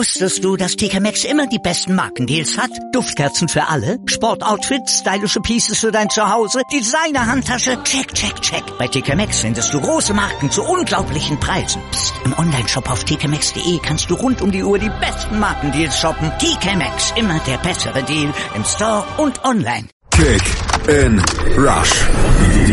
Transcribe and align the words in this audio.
Wusstest 0.00 0.42
du, 0.42 0.56
dass 0.56 0.76
TK 0.76 0.98
Maxx 0.98 1.24
immer 1.24 1.46
die 1.46 1.58
besten 1.58 1.94
Markendeals 1.94 2.56
hat? 2.56 2.70
Duftkerzen 2.94 3.48
für 3.48 3.68
alle, 3.68 3.98
Sportoutfits, 4.06 5.00
stylische 5.00 5.40
Pieces 5.40 5.78
für 5.78 5.92
dein 5.92 6.08
Zuhause, 6.08 6.62
Designer-Handtasche, 6.72 7.82
check, 7.84 8.14
check, 8.14 8.40
check. 8.40 8.62
Bei 8.78 8.88
TK 8.88 9.14
Maxx 9.14 9.40
findest 9.40 9.74
du 9.74 9.78
große 9.78 10.14
Marken 10.14 10.50
zu 10.50 10.62
unglaublichen 10.62 11.38
Preisen. 11.38 11.82
Psst. 11.90 12.14
im 12.24 12.32
Onlineshop 12.38 12.90
auf 12.90 13.04
tkmaxx.de 13.04 13.78
kannst 13.82 14.08
du 14.08 14.14
rund 14.14 14.40
um 14.40 14.50
die 14.50 14.64
Uhr 14.64 14.78
die 14.78 14.88
besten 14.88 15.38
Markendeals 15.38 15.98
shoppen. 15.98 16.32
TK 16.38 16.76
Maxx, 16.76 17.12
immer 17.16 17.38
der 17.40 17.58
bessere 17.58 18.02
Deal 18.02 18.32
im 18.54 18.64
Store 18.64 19.04
und 19.18 19.44
online. 19.44 19.86
Kick 20.12 20.42
in 20.88 21.22
Rush. 21.58 22.06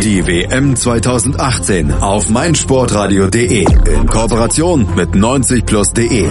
Die 0.02 0.26
WM 0.26 0.78
2018 0.78 1.94
auf 1.96 2.30
meinsportradio.de 2.30 3.66
in 3.66 4.08
Kooperation 4.08 4.88
mit 4.96 5.10
90plus.de. 5.10 6.30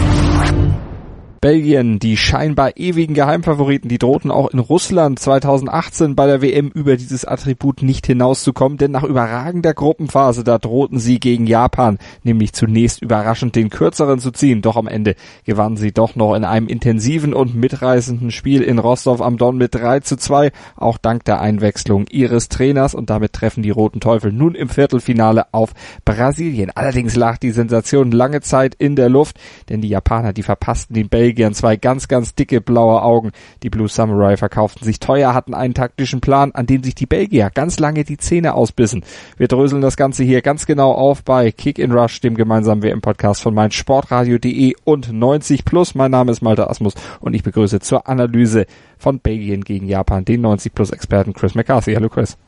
Belgien, 1.47 2.01
die 2.01 2.17
scheinbar 2.17 2.77
ewigen 2.77 3.15
Geheimfavoriten, 3.15 3.89
die 3.89 3.99
drohten 3.99 4.33
auch 4.33 4.51
in 4.51 4.59
Russland 4.59 5.21
2018 5.21 6.17
bei 6.17 6.27
der 6.27 6.43
WM 6.43 6.73
über 6.75 6.97
dieses 6.97 7.25
Attribut 7.25 7.83
nicht 7.83 8.05
hinauszukommen, 8.05 8.79
denn 8.79 8.91
nach 8.91 9.05
überragender 9.05 9.73
Gruppenphase, 9.73 10.43
da 10.43 10.59
drohten 10.59 10.99
sie 10.99 11.21
gegen 11.21 11.47
Japan, 11.47 11.99
nämlich 12.25 12.53
zunächst 12.53 13.01
überraschend 13.01 13.55
den 13.55 13.71
kürzeren 13.71 14.19
zu 14.19 14.33
ziehen, 14.33 14.61
doch 14.61 14.75
am 14.75 14.89
Ende 14.89 15.15
gewannen 15.45 15.77
sie 15.77 15.93
doch 15.93 16.17
noch 16.17 16.35
in 16.35 16.43
einem 16.43 16.67
intensiven 16.67 17.33
und 17.33 17.55
mitreißenden 17.55 18.33
Spiel 18.33 18.63
in 18.63 18.81
Rostov 18.81 19.23
am 19.23 19.39
Don 19.39 19.57
mit 19.57 19.73
3 19.73 20.01
zu 20.01 20.17
2, 20.17 20.51
auch 20.75 20.99
dank 20.99 21.25
der 21.27 21.41
Einwechslung 21.41 22.07
ihres 22.11 22.49
Trainers 22.49 22.93
und 22.93 23.09
damit 23.09 23.35
treffen 23.35 23.63
die 23.63 23.71
Roten 23.71 24.01
Teufel 24.01 24.33
nun 24.33 24.57
im 24.57 24.69
Viertelfinale 24.69 25.47
auf 25.53 25.75
Brasilien. 26.05 26.73
Allerdings 26.75 27.15
lag 27.15 27.39
die 27.39 27.53
Sensation 27.53 28.11
lange 28.11 28.41
Zeit 28.41 28.75
in 28.75 28.97
der 28.97 29.09
Luft, 29.09 29.39
denn 29.69 29.81
die 29.81 29.91
Japaner, 29.91 30.33
die 30.33 30.43
verpassten 30.43 30.95
den 30.95 31.09
Belgien 31.09 31.36
Belgiern 31.37 31.53
zwei 31.53 31.77
ganz, 31.77 32.09
ganz 32.09 32.35
dicke 32.35 32.63
blaue 32.63 33.03
Augen. 33.03 33.31
Die 33.63 33.69
Blue 33.69 33.89
Samurai 33.89 34.39
verkauften 34.39 34.85
sich 34.85 35.01
teuer, 35.01 35.35
hatten 35.35 35.53
einen 35.53 35.75
taktischen 35.75 36.23
Plan, 36.23 36.53
an 36.53 36.65
dem 36.65 36.83
sich 36.83 36.95
die 36.95 37.05
Belgier 37.05 37.51
ganz 37.53 37.79
lange 37.79 38.05
die 38.05 38.17
Zähne 38.17 38.55
ausbissen. 38.55 39.05
Wir 39.37 39.47
dröseln 39.47 39.83
das 39.83 39.99
Ganze 39.99 40.25
hier 40.25 40.41
ganz 40.41 40.65
genau 40.65 40.93
auf 40.93 41.23
bei 41.25 41.53
Kick 41.53 41.79
in 41.79 41.93
Rush, 41.93 42.23
dem 42.23 42.37
gemeinsamen 42.37 42.83
WM-Podcast 42.83 43.43
von 43.43 43.53
meinsportradio.de 43.53 44.77
und 44.85 45.13
90 45.13 45.67
Plus. 45.67 45.95
Mein 45.95 46.11
Name 46.11 46.33
ist 46.33 46.41
Malte 46.41 46.71
Asmus 46.71 46.95
und 47.21 47.35
ich 47.35 47.43
begrüße 47.43 47.81
zur 47.81 48.09
Analyse 48.09 48.65
von 48.97 49.21
Belgien 49.21 49.63
gegen 49.63 49.87
Japan 49.89 50.25
den 50.25 50.41
90 50.41 50.73
Plus 50.73 50.89
Experten 50.89 51.35
Chris 51.35 51.55
McCarthy. 51.55 51.93
Hallo 51.93 52.09
Chris. 52.09 52.39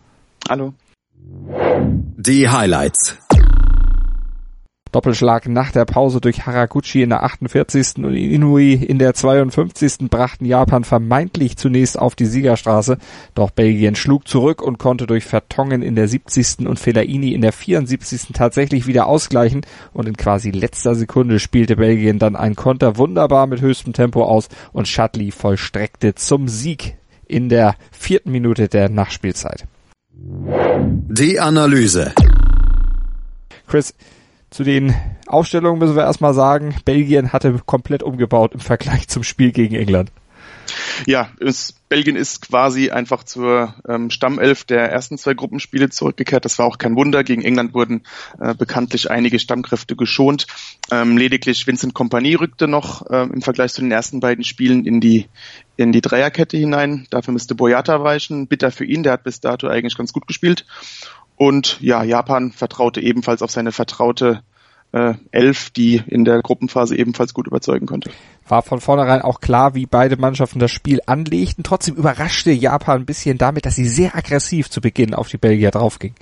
Hallo. 0.48 0.72
Die 2.16 2.48
Highlights. 2.48 3.19
Doppelschlag 4.92 5.48
nach 5.48 5.72
der 5.72 5.84
Pause 5.84 6.20
durch 6.20 6.47
Haraguchi 6.47 7.03
in 7.03 7.11
der 7.11 7.22
48. 7.22 7.97
und 7.98 8.14
Inui 8.14 8.75
in 8.75 8.98
der 8.98 9.14
52. 9.14 10.08
brachten 10.08 10.44
Japan 10.44 10.84
vermeintlich 10.84 11.56
zunächst 11.56 11.98
auf 11.98 12.14
die 12.14 12.27
Siegerstraße, 12.27 12.98
doch 13.34 13.50
Belgien 13.50 13.94
schlug 13.94 14.27
zurück 14.27 14.62
und 14.62 14.78
konnte 14.78 15.06
durch 15.06 15.25
Vertongen 15.25 15.83
in 15.83 15.94
der 15.94 16.09
70. 16.09 16.66
und 16.66 16.78
Fellaini 16.78 17.33
in 17.33 17.42
der 17.42 17.53
74. 17.53 18.28
tatsächlich 18.33 18.86
wieder 18.86 19.06
ausgleichen 19.06 19.62
und 19.92 20.09
in 20.09 20.16
quasi 20.16 20.50
letzter 20.50 20.94
Sekunde 20.94 21.39
spielte 21.39 21.77
Belgien 21.77 22.19
dann 22.19 22.36
ein 22.36 22.55
Konter 22.55 22.97
wunderbar 22.97 23.47
mit 23.47 23.61
höchstem 23.61 23.92
Tempo 23.92 24.25
aus 24.25 24.48
und 24.72 24.89
Shadley 24.89 25.31
vollstreckte 25.31 26.14
zum 26.14 26.48
Sieg 26.48 26.97
in 27.27 27.48
der 27.48 27.77
vierten 27.92 28.33
Minute 28.33 28.69
der 28.69 28.89
Nachspielzeit. 28.89 29.66
Die 30.20 31.39
Analyse. 31.39 32.12
Chris, 33.69 33.94
zu 34.50 34.64
den 34.64 34.94
Aufstellungen 35.27 35.78
müssen 35.78 35.96
wir 35.96 36.04
erstmal 36.04 36.34
sagen, 36.34 36.74
Belgien 36.84 37.32
hatte 37.32 37.60
komplett 37.66 38.02
umgebaut 38.02 38.54
im 38.54 38.60
Vergleich 38.60 39.08
zum 39.08 39.22
Spiel 39.22 39.52
gegen 39.52 39.74
England. 39.74 40.10
Ja, 41.06 41.30
es, 41.41 41.74
Belgien 41.88 42.16
ist 42.16 42.42
quasi 42.48 42.91
einfach 42.91 43.24
zur 43.24 43.74
ähm, 43.88 44.10
Stammelf 44.10 44.64
der 44.64 44.91
ersten 44.91 45.16
zwei 45.19 45.34
Gruppenspiele 45.34 45.88
zurückgekehrt. 45.88 46.44
Das 46.44 46.58
war 46.58 46.66
auch 46.66 46.78
kein 46.78 46.97
Wunder. 46.97 47.25
Gegen 47.25 47.42
England 47.42 47.75
wurden 47.75 48.03
äh, 48.38 48.54
bekanntlich 48.54 49.10
einige 49.10 49.38
Stammkräfte 49.38 49.97
geschont. 49.97 50.47
Ähm, 50.91 51.16
lediglich 51.16 51.66
Vincent 51.66 51.94
Kompanie 51.94 52.34
rückte 52.34 52.69
noch 52.69 53.08
äh, 53.10 53.22
im 53.22 53.42
Vergleich 53.42 53.72
zu 53.72 53.81
den 53.81 53.92
ersten 53.92 54.20
beiden 54.20 54.44
Spielen 54.44 54.84
in 54.84 55.00
die 55.00 55.26
in 55.76 55.92
die 55.92 56.00
Dreierkette 56.00 56.56
hinein. 56.56 57.06
Dafür 57.10 57.32
müsste 57.32 57.54
Boyata 57.54 58.03
weichen. 58.03 58.48
Bitter 58.48 58.72
für 58.72 58.84
ihn, 58.84 59.04
der 59.04 59.12
hat 59.12 59.22
bis 59.22 59.41
dato 59.41 59.69
eigentlich 59.69 59.97
ganz 59.97 60.12
gut 60.12 60.26
gespielt. 60.26 60.66
Und 61.38 61.81
ja, 61.81 62.03
Japan 62.03 62.50
vertraute 62.50 63.00
ebenfalls 63.00 63.43
auf 63.43 63.50
seine 63.53 63.71
vertraute 63.71 64.43
äh, 64.93 65.15
Elf, 65.31 65.71
die 65.71 66.03
in 66.06 66.25
der 66.25 66.43
Gruppenphase 66.43 66.97
ebenfalls 66.97 67.32
gut 67.32 67.47
überzeugen 67.47 67.87
konnte. 67.87 68.10
War 68.49 68.62
von 68.62 68.81
vornherein 68.81 69.22
auch 69.22 69.41
klar, 69.41 69.75
wie 69.76 69.87
beide 69.87 70.16
Mannschaften 70.16 70.59
das 70.59 70.72
Spiel 70.72 71.00
anlegten. 71.06 71.62
Trotzdem 71.62 71.94
überraschte 71.94 72.50
Japan 72.50 73.00
ein 73.00 73.06
bisschen 73.06 73.38
damit, 73.38 73.66
dass 73.66 73.76
sie 73.76 73.88
sehr 73.88 74.16
aggressiv 74.16 74.69
zu 74.69 74.81
Beginn 74.81 75.15
auf 75.15 75.28
die 75.28 75.38
Belgier 75.38 75.71
draufging. 75.71 76.15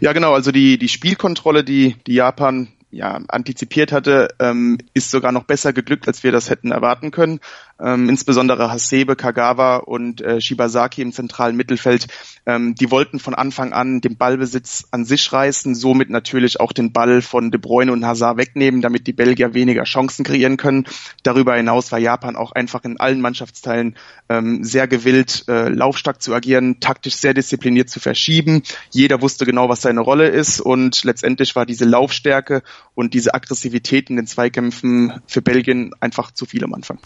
Ja, 0.00 0.12
genau. 0.12 0.34
Also 0.34 0.50
die, 0.50 0.78
die 0.78 0.88
Spielkontrolle, 0.88 1.62
die, 1.62 1.94
die 2.06 2.14
Japan 2.14 2.68
ja, 2.90 3.20
antizipiert 3.28 3.92
hatte, 3.92 4.28
ähm, 4.40 4.78
ist 4.94 5.10
sogar 5.10 5.32
noch 5.32 5.44
besser 5.44 5.72
geglückt, 5.72 6.06
als 6.08 6.24
wir 6.24 6.32
das 6.32 6.50
hätten 6.50 6.72
erwarten 6.72 7.10
können. 7.10 7.40
Ähm, 7.80 8.08
insbesondere 8.08 8.70
Hasebe, 8.70 9.16
Kagawa 9.16 9.78
und 9.78 10.20
äh, 10.20 10.40
Shibasaki 10.40 11.02
im 11.02 11.12
zentralen 11.12 11.56
Mittelfeld, 11.56 12.06
ähm, 12.46 12.76
die 12.76 12.90
wollten 12.90 13.18
von 13.18 13.34
Anfang 13.34 13.72
an 13.72 14.00
den 14.00 14.16
Ballbesitz 14.16 14.86
an 14.92 15.04
sich 15.04 15.32
reißen, 15.32 15.74
somit 15.74 16.08
natürlich 16.08 16.60
auch 16.60 16.72
den 16.72 16.92
Ball 16.92 17.20
von 17.20 17.50
De 17.50 17.60
Bruyne 17.60 17.90
und 17.90 18.04
Hazard 18.06 18.36
wegnehmen, 18.36 18.80
damit 18.80 19.08
die 19.08 19.12
Belgier 19.12 19.54
weniger 19.54 19.84
Chancen 19.84 20.24
kreieren 20.24 20.56
können. 20.56 20.84
Darüber 21.24 21.56
hinaus 21.56 21.90
war 21.90 21.98
Japan 21.98 22.36
auch 22.36 22.52
einfach 22.52 22.84
in 22.84 23.00
allen 23.00 23.20
Mannschaftsteilen 23.20 23.96
ähm, 24.28 24.62
sehr 24.62 24.86
gewillt, 24.86 25.44
äh, 25.48 25.68
laufstark 25.68 26.22
zu 26.22 26.32
agieren, 26.32 26.78
taktisch 26.78 27.16
sehr 27.16 27.34
diszipliniert 27.34 27.90
zu 27.90 27.98
verschieben. 27.98 28.62
Jeder 28.90 29.20
wusste 29.20 29.46
genau, 29.46 29.68
was 29.68 29.82
seine 29.82 30.00
Rolle 30.00 30.28
ist 30.28 30.60
und 30.60 31.02
letztendlich 31.02 31.56
war 31.56 31.66
diese 31.66 31.84
Laufstärke 31.84 32.62
und 32.94 33.14
diese 33.14 33.34
Aggressivität 33.34 34.10
in 34.10 34.16
den 34.16 34.26
Zweikämpfen 34.28 35.20
für 35.26 35.42
Belgien 35.42 35.92
einfach 36.00 36.30
zu 36.30 36.46
viel 36.46 36.62
am 36.62 36.74
Anfang. 36.74 36.98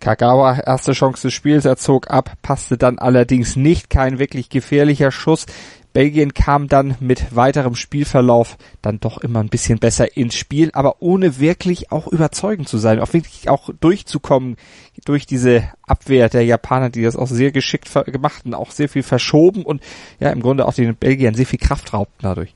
Kagawa, 0.00 0.60
erste 0.60 0.92
Chance 0.92 1.22
des 1.22 1.34
Spiels, 1.34 1.64
er 1.64 1.76
zog 1.76 2.10
ab, 2.10 2.32
passte 2.42 2.78
dann 2.78 2.98
allerdings 2.98 3.56
nicht, 3.56 3.90
kein 3.90 4.18
wirklich 4.18 4.48
gefährlicher 4.48 5.10
Schuss. 5.10 5.46
Belgien 5.92 6.34
kam 6.34 6.68
dann 6.68 6.96
mit 7.00 7.34
weiterem 7.34 7.74
Spielverlauf 7.74 8.56
dann 8.82 9.00
doch 9.00 9.18
immer 9.18 9.40
ein 9.40 9.48
bisschen 9.48 9.78
besser 9.78 10.16
ins 10.16 10.36
Spiel, 10.36 10.70
aber 10.74 11.00
ohne 11.00 11.40
wirklich 11.40 11.90
auch 11.90 12.06
überzeugend 12.06 12.68
zu 12.68 12.78
sein, 12.78 13.00
auch 13.00 13.12
wirklich 13.12 13.48
auch 13.48 13.70
durchzukommen 13.80 14.56
durch 15.04 15.26
diese 15.26 15.64
Abwehr 15.82 16.28
der 16.28 16.44
Japaner, 16.44 16.90
die 16.90 17.02
das 17.02 17.16
auch 17.16 17.26
sehr 17.26 17.50
geschickt 17.50 17.90
gemacht 18.06 18.44
und 18.44 18.54
auch 18.54 18.70
sehr 18.70 18.88
viel 18.88 19.02
verschoben 19.02 19.64
und 19.64 19.82
ja 20.20 20.30
im 20.30 20.40
Grunde 20.40 20.66
auch 20.66 20.74
den 20.74 20.94
Belgiern 20.94 21.34
sehr 21.34 21.46
viel 21.46 21.58
Kraft 21.58 21.92
raubten 21.92 22.20
dadurch. 22.22 22.54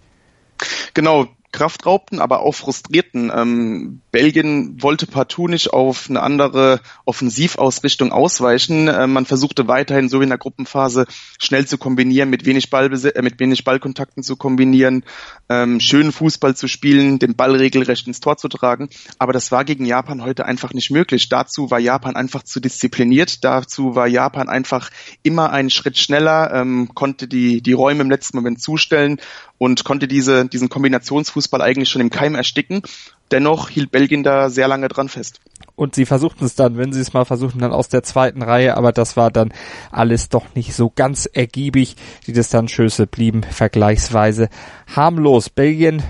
Genau, 0.94 1.26
Kraft 1.50 1.86
raubten, 1.86 2.20
aber 2.20 2.40
auch 2.40 2.54
frustrierten. 2.54 3.32
Ähm, 3.34 4.01
Belgien 4.12 4.80
wollte 4.82 5.06
partout 5.06 5.48
nicht 5.48 5.72
auf 5.72 6.08
eine 6.10 6.22
andere 6.22 6.80
Offensivausrichtung 7.06 8.12
ausweichen. 8.12 8.86
Äh, 8.86 9.06
man 9.06 9.24
versuchte 9.24 9.66
weiterhin 9.68 10.10
so 10.10 10.20
in 10.20 10.28
der 10.28 10.36
Gruppenphase 10.36 11.06
schnell 11.38 11.66
zu 11.66 11.78
kombinieren, 11.78 12.28
mit 12.28 12.44
wenig 12.44 12.68
Ballbes 12.68 13.04
äh, 13.04 13.22
mit 13.22 13.40
wenig 13.40 13.64
Ballkontakten 13.64 14.22
zu 14.22 14.36
kombinieren, 14.36 15.02
ähm, 15.48 15.80
schönen 15.80 16.12
Fußball 16.12 16.54
zu 16.54 16.68
spielen, 16.68 17.18
den 17.18 17.34
Ball 17.36 17.56
regelrecht 17.56 18.06
ins 18.06 18.20
Tor 18.20 18.36
zu 18.36 18.48
tragen. 18.48 18.90
Aber 19.18 19.32
das 19.32 19.50
war 19.50 19.64
gegen 19.64 19.86
Japan 19.86 20.22
heute 20.22 20.44
einfach 20.44 20.74
nicht 20.74 20.90
möglich. 20.90 21.30
Dazu 21.30 21.70
war 21.70 21.78
Japan 21.78 22.14
einfach 22.14 22.42
zu 22.42 22.60
diszipliniert. 22.60 23.42
Dazu 23.44 23.94
war 23.94 24.06
Japan 24.06 24.50
einfach 24.50 24.90
immer 25.22 25.50
einen 25.50 25.70
Schritt 25.70 25.96
schneller, 25.96 26.52
ähm, 26.52 26.90
konnte 26.94 27.26
die, 27.28 27.62
die 27.62 27.72
Räume 27.72 28.02
im 28.02 28.10
letzten 28.10 28.36
Moment 28.36 28.60
zustellen 28.60 29.20
und 29.56 29.84
konnte 29.84 30.06
diese, 30.06 30.46
diesen 30.46 30.68
Kombinationsfußball 30.68 31.62
eigentlich 31.62 31.88
schon 31.88 32.02
im 32.02 32.10
Keim 32.10 32.34
ersticken. 32.34 32.82
Dennoch 33.32 33.70
hielt 33.70 33.90
Belgien 33.90 34.22
da 34.22 34.50
sehr 34.50 34.68
lange 34.68 34.88
dran 34.88 35.08
fest. 35.08 35.40
Und 35.74 35.94
sie 35.94 36.04
versuchten 36.04 36.44
es 36.44 36.54
dann, 36.54 36.76
wenn 36.76 36.92
sie 36.92 37.00
es 37.00 37.14
mal 37.14 37.24
versuchten, 37.24 37.60
dann 37.60 37.72
aus 37.72 37.88
der 37.88 38.02
zweiten 38.02 38.42
Reihe, 38.42 38.76
aber 38.76 38.92
das 38.92 39.16
war 39.16 39.30
dann 39.30 39.52
alles 39.90 40.28
doch 40.28 40.54
nicht 40.54 40.74
so 40.74 40.92
ganz 40.94 41.26
ergiebig. 41.26 41.96
Die 42.26 42.32
Distanzschüsse 42.32 43.06
blieben 43.06 43.42
vergleichsweise 43.42 44.48
harmlos. 44.94 45.48
Belgien 45.48 46.02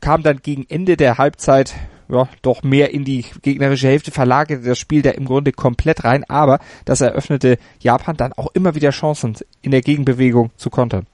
kam 0.00 0.22
dann 0.22 0.38
gegen 0.42 0.66
Ende 0.68 0.96
der 0.96 1.18
Halbzeit 1.18 1.74
ja, 2.08 2.28
doch 2.42 2.62
mehr 2.62 2.92
in 2.92 3.04
die 3.04 3.24
gegnerische 3.42 3.88
Hälfte, 3.88 4.10
verlagerte 4.10 4.68
das 4.68 4.78
Spiel 4.78 5.02
da 5.02 5.10
im 5.10 5.24
Grunde 5.24 5.52
komplett 5.52 6.04
rein, 6.04 6.24
aber 6.28 6.58
das 6.84 7.00
eröffnete 7.00 7.58
Japan 7.80 8.16
dann 8.16 8.32
auch 8.34 8.48
immer 8.54 8.74
wieder 8.74 8.90
Chancen 8.90 9.36
in 9.62 9.70
der 9.70 9.80
Gegenbewegung 9.80 10.50
zu 10.56 10.68
kontern. 10.68 11.06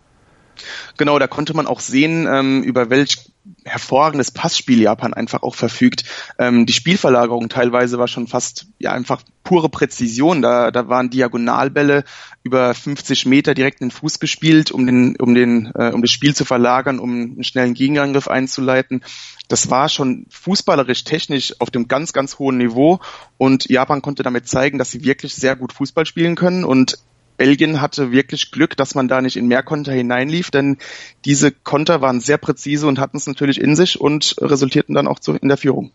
Genau, 0.96 1.18
da 1.18 1.26
konnte 1.26 1.54
man 1.54 1.66
auch 1.66 1.80
sehen, 1.80 2.26
ähm, 2.30 2.62
über 2.62 2.90
welch 2.90 3.30
hervorragendes 3.64 4.30
Passspiel 4.30 4.80
Japan 4.80 5.14
einfach 5.14 5.42
auch 5.42 5.54
verfügt. 5.54 6.04
Ähm, 6.38 6.66
die 6.66 6.72
Spielverlagerung 6.72 7.48
teilweise 7.48 7.98
war 7.98 8.08
schon 8.08 8.26
fast 8.26 8.66
ja 8.78 8.92
einfach 8.92 9.22
pure 9.42 9.68
Präzision. 9.68 10.42
Da, 10.42 10.70
da 10.70 10.88
waren 10.88 11.10
Diagonalbälle 11.10 12.04
über 12.42 12.74
50 12.74 13.26
Meter 13.26 13.54
direkt 13.54 13.80
in 13.80 13.88
den 13.88 13.92
Fuß 13.92 14.20
gespielt, 14.20 14.70
um 14.70 14.86
den, 14.86 15.16
um 15.16 15.34
den, 15.34 15.72
äh, 15.74 15.90
um 15.92 16.02
das 16.02 16.10
Spiel 16.10 16.34
zu 16.34 16.44
verlagern, 16.44 16.98
um 16.98 17.10
einen 17.10 17.44
schnellen 17.44 17.74
Gegenangriff 17.74 18.28
einzuleiten. 18.28 19.02
Das 19.48 19.70
war 19.70 19.88
schon 19.88 20.26
fußballerisch 20.30 21.04
technisch 21.04 21.54
auf 21.58 21.70
dem 21.70 21.88
ganz, 21.88 22.12
ganz 22.12 22.38
hohen 22.38 22.58
Niveau 22.58 23.00
und 23.36 23.68
Japan 23.68 24.02
konnte 24.02 24.22
damit 24.22 24.48
zeigen, 24.48 24.78
dass 24.78 24.90
sie 24.90 25.04
wirklich 25.04 25.34
sehr 25.34 25.56
gut 25.56 25.72
Fußball 25.72 26.06
spielen 26.06 26.36
können 26.36 26.64
und 26.64 26.98
Belgien 27.40 27.80
hatte 27.80 28.12
wirklich 28.12 28.50
Glück, 28.50 28.76
dass 28.76 28.94
man 28.94 29.08
da 29.08 29.22
nicht 29.22 29.38
in 29.38 29.46
mehr 29.46 29.62
Konter 29.62 29.92
hineinlief, 29.92 30.50
denn 30.50 30.76
diese 31.24 31.50
Konter 31.50 32.02
waren 32.02 32.20
sehr 32.20 32.36
präzise 32.36 32.86
und 32.86 32.98
hatten 32.98 33.16
es 33.16 33.26
natürlich 33.26 33.58
in 33.58 33.76
sich 33.76 33.98
und 33.98 34.36
resultierten 34.42 34.94
dann 34.94 35.08
auch 35.08 35.20
zu, 35.20 35.32
in 35.32 35.48
der 35.48 35.56
Führung. 35.56 35.90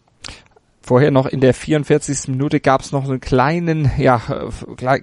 Vorher 0.81 1.11
noch 1.11 1.27
in 1.27 1.41
der 1.41 1.53
44. 1.53 2.29
Minute 2.29 2.59
gab 2.59 2.81
es 2.81 2.91
noch 2.91 3.07
einen 3.07 3.19
kleinen, 3.19 3.91
ja, 3.99 4.23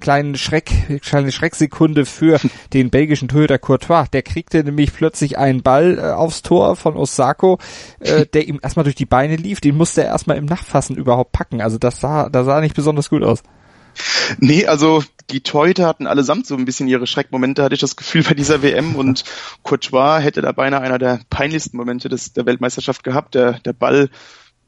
kleinen 0.01 0.35
Schreck, 0.35 1.01
kleine 1.01 1.31
Schrecksekunde 1.31 2.07
für 2.07 2.41
den 2.73 2.91
belgischen 2.91 3.29
Torhüter 3.29 3.61
Courtois. 3.61 4.07
Der 4.13 4.23
kriegte 4.23 4.65
nämlich 4.65 4.93
plötzlich 4.93 5.39
einen 5.39 5.63
Ball 5.63 6.01
äh, 6.01 6.11
aufs 6.11 6.43
Tor 6.43 6.75
von 6.75 6.97
Osako, 6.97 7.59
äh, 8.01 8.27
der 8.35 8.49
ihm 8.49 8.59
erstmal 8.61 8.83
durch 8.83 8.97
die 8.97 9.07
Beine 9.07 9.37
lief. 9.37 9.61
Den 9.61 9.77
musste 9.77 10.03
er 10.03 10.09
erstmal 10.09 10.39
im 10.39 10.47
Nachfassen 10.47 10.97
überhaupt 10.97 11.31
packen. 11.31 11.61
Also 11.61 11.79
das 11.79 12.01
sah, 12.01 12.29
das 12.29 12.47
sah 12.47 12.61
nicht 12.61 12.75
besonders 12.75 13.11
gut 13.11 13.23
aus. 13.23 13.45
Nee, 14.39 14.67
also 14.67 15.03
die 15.31 15.43
Torhüter 15.43 15.87
hatten 15.87 16.07
allesamt 16.07 16.47
so 16.47 16.57
ein 16.57 16.65
bisschen 16.65 16.89
ihre 16.89 17.07
Schreckmomente, 17.07 17.63
hatte 17.63 17.75
ich 17.75 17.81
das 17.81 17.97
Gefühl 17.97 18.23
bei 18.23 18.35
dieser 18.35 18.63
WM 18.63 18.97
und 18.97 19.25
Courtois 19.63 20.21
hätte 20.21 20.43
da 20.43 20.53
beinahe 20.53 20.81
einer 20.81 20.99
der 20.99 21.21
peinlichsten 21.31 21.77
Momente 21.77 22.09
des, 22.09 22.33
der 22.33 22.47
Weltmeisterschaft 22.47 23.05
gehabt. 23.05 23.35
Der, 23.35 23.59
der 23.61 23.73
Ball 23.73 24.11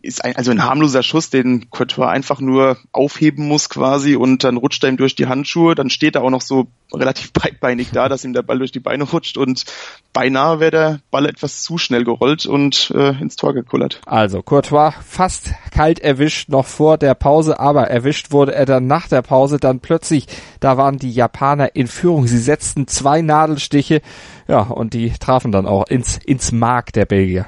ist 0.05 0.25
ein, 0.25 0.37
also 0.37 0.51
ein 0.51 0.65
harmloser 0.65 1.03
Schuss, 1.03 1.31
den 1.31 1.71
Courtois 1.71 2.09
einfach 2.09 2.41
nur 2.41 2.77
aufheben 2.93 3.49
muss 3.49 3.69
quasi 3.69 4.17
und 4.17 4.45
dann 4.45 4.57
rutscht 4.57 4.85
er 4.85 4.91
ihm 4.91 4.97
durch 4.97 5.15
die 5.15 5.27
Handschuhe. 5.27 5.75
Dann 5.75 5.91
steht 5.91 6.15
er 6.15 6.23
auch 6.23 6.31
noch 6.31 6.43
so 6.43 6.69
relativ 6.93 7.33
breitbeinig 7.33 7.91
da, 7.91 8.09
dass 8.09 8.25
ihm 8.25 8.33
der 8.33 8.43
Ball 8.43 8.59
durch 8.59 8.73
die 8.73 8.81
Beine 8.81 9.05
rutscht 9.05 9.37
und 9.37 9.65
beinahe 10.13 10.61
wäre 10.61 10.71
der 10.71 11.01
Ball 11.11 11.27
etwas 11.27 11.63
zu 11.63 11.79
schnell 11.79 12.05
gerollt 12.05 12.47
und 12.47 12.93
äh, 12.95 13.11
ins 13.21 13.37
Tor 13.37 13.55
gekullert. 13.55 14.01
Also 14.07 14.43
Courtois 14.43 14.93
fast 15.05 15.53
kalt 15.71 15.99
erwischt 15.99 16.49
noch 16.49 16.67
vor 16.67 16.99
der 16.99 17.15
Pause, 17.15 17.59
aber 17.59 17.89
erwischt 17.89 18.31
wurde 18.31 18.55
er 18.55 18.67
dann 18.67 18.87
nach 18.87 19.09
der 19.09 19.23
Pause. 19.23 19.59
Dann 19.59 19.81
plötzlich, 19.81 20.27
da 20.61 20.77
waren 20.77 20.99
die 20.99 21.13
Japaner 21.13 21.75
in 21.75 21.87
Führung. 21.87 22.27
Sie 22.27 22.39
setzten 22.39 22.87
zwei 22.87 23.23
Nadelstiche, 23.23 24.03
ja, 24.47 24.61
und 24.61 24.95
die 24.95 25.11
trafen 25.11 25.51
dann 25.51 25.67
auch 25.67 25.87
ins, 25.89 26.19
ins 26.19 26.53
Mark 26.53 26.93
der 26.93 27.07
Belgier. 27.07 27.47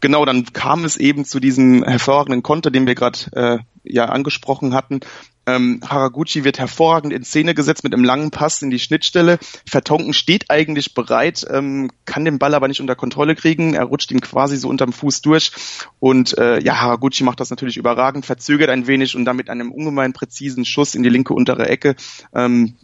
Genau, 0.00 0.24
dann 0.24 0.44
kam 0.52 0.84
es 0.84 0.96
eben 0.96 1.24
zu 1.24 1.40
diesem 1.40 1.82
hervorragenden 1.84 2.42
Konter, 2.42 2.70
den 2.70 2.86
wir 2.86 2.94
gerade 2.94 3.18
äh, 3.32 3.58
ja 3.84 4.06
angesprochen 4.06 4.74
hatten. 4.74 5.00
Ähm, 5.46 5.80
Haraguchi 5.86 6.44
wird 6.44 6.58
hervorragend 6.58 7.12
in 7.12 7.24
Szene 7.24 7.54
gesetzt 7.54 7.84
mit 7.84 7.94
einem 7.94 8.04
langen 8.04 8.30
Pass 8.30 8.62
in 8.62 8.70
die 8.70 8.78
Schnittstelle. 8.78 9.38
Vertonken 9.64 10.12
steht 10.12 10.50
eigentlich 10.50 10.94
bereit, 10.94 11.46
ähm, 11.50 11.90
kann 12.04 12.24
den 12.24 12.38
Ball 12.38 12.54
aber 12.54 12.68
nicht 12.68 12.80
unter 12.80 12.96
Kontrolle 12.96 13.36
kriegen. 13.36 13.74
Er 13.74 13.84
rutscht 13.84 14.10
ihm 14.10 14.20
quasi 14.20 14.56
so 14.56 14.68
unterm 14.68 14.92
Fuß 14.92 15.22
durch. 15.22 15.52
Und 16.00 16.36
äh, 16.38 16.60
ja, 16.60 16.80
Haraguchi 16.80 17.22
macht 17.22 17.40
das 17.40 17.50
natürlich 17.50 17.76
überragend, 17.76 18.26
verzögert 18.26 18.70
ein 18.70 18.86
wenig 18.86 19.14
und 19.14 19.24
damit 19.24 19.48
einem 19.48 19.70
ungemein 19.70 20.12
präzisen 20.12 20.64
Schuss 20.64 20.94
in 20.94 21.02
die 21.02 21.08
linke 21.08 21.32
untere 21.32 21.68
Ecke. 21.68 21.94
Ähm, 22.34 22.74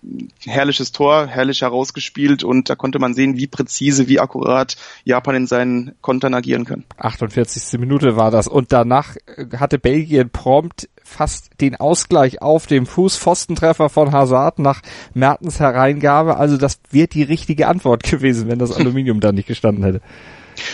herrliches 0.44 0.92
Tor, 0.92 1.26
herrlich 1.26 1.62
herausgespielt 1.62 2.44
und 2.44 2.70
da 2.70 2.76
konnte 2.76 2.98
man 2.98 3.14
sehen, 3.14 3.36
wie 3.36 3.46
präzise, 3.48 4.08
wie 4.08 4.20
akkurat 4.20 4.76
Japan 5.04 5.34
in 5.34 5.46
seinen 5.46 5.92
Kontern 6.00 6.34
agieren 6.34 6.64
kann. 6.64 6.84
48. 6.96 7.80
Minute 7.80 8.16
war 8.16 8.30
das 8.30 8.46
und 8.46 8.72
danach 8.72 9.16
hatte 9.58 9.78
Belgien 9.78 10.30
prompt 10.30 10.88
fast 11.12 11.50
den 11.60 11.76
Ausgleich 11.76 12.42
auf 12.42 12.66
dem 12.66 12.86
Fußpfostentreffer 12.86 13.88
von 13.88 14.12
Hazard 14.12 14.58
nach 14.58 14.82
Mertens 15.14 15.60
Hereingabe. 15.60 16.36
Also 16.36 16.56
das 16.56 16.80
wird 16.90 17.14
die 17.14 17.22
richtige 17.22 17.68
Antwort 17.68 18.02
gewesen, 18.10 18.48
wenn 18.48 18.58
das 18.58 18.72
Aluminium 18.72 19.20
da 19.20 19.32
nicht 19.32 19.48
gestanden 19.48 19.84
hätte. 19.84 20.00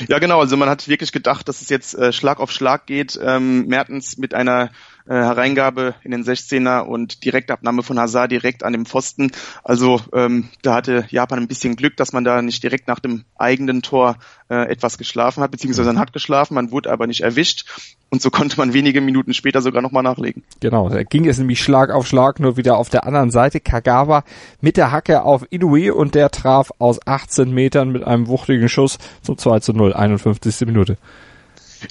Ja, 0.08 0.18
genau. 0.18 0.40
Also 0.40 0.56
man 0.56 0.68
hat 0.68 0.88
wirklich 0.88 1.12
gedacht, 1.12 1.48
dass 1.48 1.60
es 1.60 1.68
jetzt 1.68 1.94
äh, 1.94 2.12
Schlag 2.12 2.40
auf 2.40 2.50
Schlag 2.50 2.86
geht. 2.86 3.18
Ähm, 3.22 3.66
Mertens 3.66 4.18
mit 4.18 4.34
einer 4.34 4.70
äh, 5.08 5.14
Hereingabe 5.14 5.94
in 6.04 6.10
den 6.10 6.24
16er 6.24 6.82
und 6.82 7.24
Direktabnahme 7.24 7.82
von 7.82 7.98
Hazard 7.98 8.30
direkt 8.30 8.62
an 8.62 8.72
dem 8.72 8.86
Pfosten. 8.86 9.32
Also 9.64 10.00
ähm, 10.12 10.50
da 10.62 10.74
hatte 10.74 11.06
Japan 11.08 11.38
ein 11.38 11.48
bisschen 11.48 11.76
Glück, 11.76 11.96
dass 11.96 12.12
man 12.12 12.24
da 12.24 12.42
nicht 12.42 12.62
direkt 12.62 12.88
nach 12.88 12.98
dem 13.00 13.24
eigenen 13.36 13.82
Tor 13.82 14.16
äh, 14.50 14.70
etwas 14.70 14.98
geschlafen 14.98 15.42
hat, 15.42 15.50
beziehungsweise 15.50 15.88
man 15.88 15.98
hat 15.98 16.12
geschlafen, 16.12 16.54
man 16.54 16.70
wurde 16.70 16.90
aber 16.90 17.06
nicht 17.06 17.22
erwischt 17.22 17.64
und 18.10 18.22
so 18.22 18.30
konnte 18.38 18.58
man 18.58 18.74
wenige 18.74 19.00
Minuten 19.00 19.34
später 19.34 19.62
sogar 19.62 19.82
nochmal 19.82 20.02
nachlegen. 20.02 20.42
Genau, 20.60 20.88
da 20.88 21.02
ging 21.02 21.26
es 21.26 21.38
nämlich 21.38 21.62
Schlag 21.62 21.90
auf 21.90 22.06
Schlag, 22.06 22.38
nur 22.40 22.56
wieder 22.56 22.76
auf 22.76 22.90
der 22.90 23.06
anderen 23.06 23.30
Seite. 23.30 23.60
Kagawa 23.60 24.24
mit 24.60 24.76
der 24.76 24.92
Hacke 24.92 25.22
auf 25.22 25.46
Inui 25.50 25.90
und 25.90 26.14
der 26.14 26.30
traf 26.30 26.70
aus 26.78 27.00
18 27.06 27.50
Metern 27.50 27.90
mit 27.90 28.04
einem 28.04 28.26
wuchtigen 28.26 28.68
Schuss 28.68 28.98
zum 29.22 29.38
2 29.38 29.60
zu 29.60 29.72
0, 29.72 29.94
51. 29.94 30.66
Minute. 30.66 30.98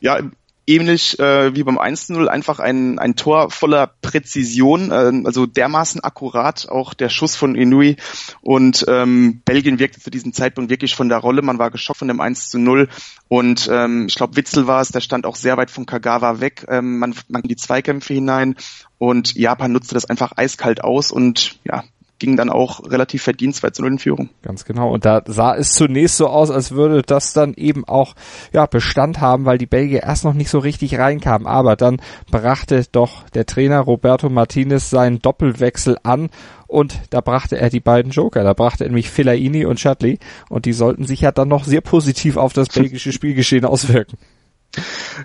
Ja, 0.02 0.20
ähnlich 0.68 1.18
äh, 1.19 1.56
wie 1.56 1.64
beim 1.64 1.80
1-0 1.80 2.28
einfach 2.28 2.60
ein, 2.60 3.00
ein 3.00 3.16
Tor 3.16 3.50
voller 3.50 3.88
Präzision, 4.02 4.92
äh, 4.92 5.25
also 5.25 5.46
dermaßen 5.46 6.04
akkurat 6.04 6.68
auch 6.69 6.94
der 6.94 7.10
Schuss 7.10 7.36
von 7.36 7.56
Inui. 7.56 7.96
Und 8.42 8.86
ähm, 8.88 9.42
Belgien 9.46 9.80
wirkte 9.80 10.00
zu 10.00 10.12
diesem 10.12 10.34
Zeitpunkt 10.34 10.69
wirklich 10.69 10.96
von 10.96 11.10
der 11.10 11.19
Rolle, 11.19 11.42
man 11.42 11.58
war 11.58 11.72
geschockt 11.72 12.00
von 12.00 12.08
dem 12.08 12.19
1 12.19 12.54
0 12.54 12.90
und 13.30 13.69
ähm, 13.72 14.06
ich 14.08 14.16
glaube 14.16 14.36
Witzel 14.36 14.68
war 14.68 14.81
es, 14.81 14.90
der 14.90 15.02
stand 15.02 15.25
auch 15.25 15.36
sehr 15.36 15.58
weit 15.58 15.72
von 15.72 15.86
Kagawa 15.86 16.40
weg, 16.40 16.66
ähm, 16.70 17.00
man, 17.00 17.16
man 17.28 17.44
die 17.44 17.56
Zweikämpfe 17.56 18.13
hinein. 18.13 18.56
Und 19.00 19.36
Japan 19.36 19.72
nutzte 19.72 19.94
das 19.94 20.06
einfach 20.06 20.34
eiskalt 20.36 20.84
aus. 20.84 21.12
Und 21.12 21.60
ja, 21.63 21.84
ging 22.19 22.36
dann 22.36 22.50
auch 22.50 22.90
relativ 22.90 23.24
verdient 23.24 23.56
2 23.56 23.69
zu 23.72 23.81
0 23.81 23.92
in 23.94 24.00
Führung. 24.00 24.30
Ganz 24.42 24.66
genau. 24.66 24.92
Und 24.92 25.06
da 25.06 25.22
sah 25.25 25.56
es 25.56 25.74
zunächst 25.74 26.18
so 26.18 26.28
aus, 26.28 26.50
als 26.50 26.72
würde 26.72 27.02
das 27.02 27.34
dann 27.34 27.54
eben 27.54 27.88
auch 27.88 28.16
ja, 28.54 28.66
Bestand 28.66 29.22
haben, 29.22 29.46
weil 29.46 29.58
die 29.58 29.66
Belgier 29.66 30.04
erst 30.04 30.24
noch 30.24 30.34
nicht 30.34 30.50
so 30.50 30.60
richtig 30.60 30.98
reinkamen. 30.98 31.48
Aber 31.48 31.75
dann 31.75 32.02
brachte 32.31 32.84
doch 32.92 33.30
der 33.30 33.46
Trainer 33.46 33.80
Roberto 33.80 34.30
Martinez 34.30 34.90
seinen 34.90 35.19
Doppelwechsel 35.19 35.98
an 36.04 36.30
und 36.68 37.00
da 37.12 37.22
brachte 37.22 37.58
er 37.58 37.69
die 37.69 37.80
beiden 37.80 38.12
Joker. 38.12 38.44
Da 38.44 38.54
brachte 38.54 38.84
er 38.84 38.90
nämlich 38.90 39.10
Fellaini 39.10 39.66
und 39.66 39.80
Shadley 39.80 40.20
und 40.50 40.66
die 40.66 40.74
sollten 40.74 41.06
sich 41.06 41.22
ja 41.22 41.31
dann 41.31 41.48
noch 41.48 41.63
sehr 41.63 41.81
positiv 41.81 42.38
auf 42.38 42.54
das 42.54 42.68
belgische 42.70 43.12
Spielgeschehen 43.12 43.66
auswirken. 43.66 44.18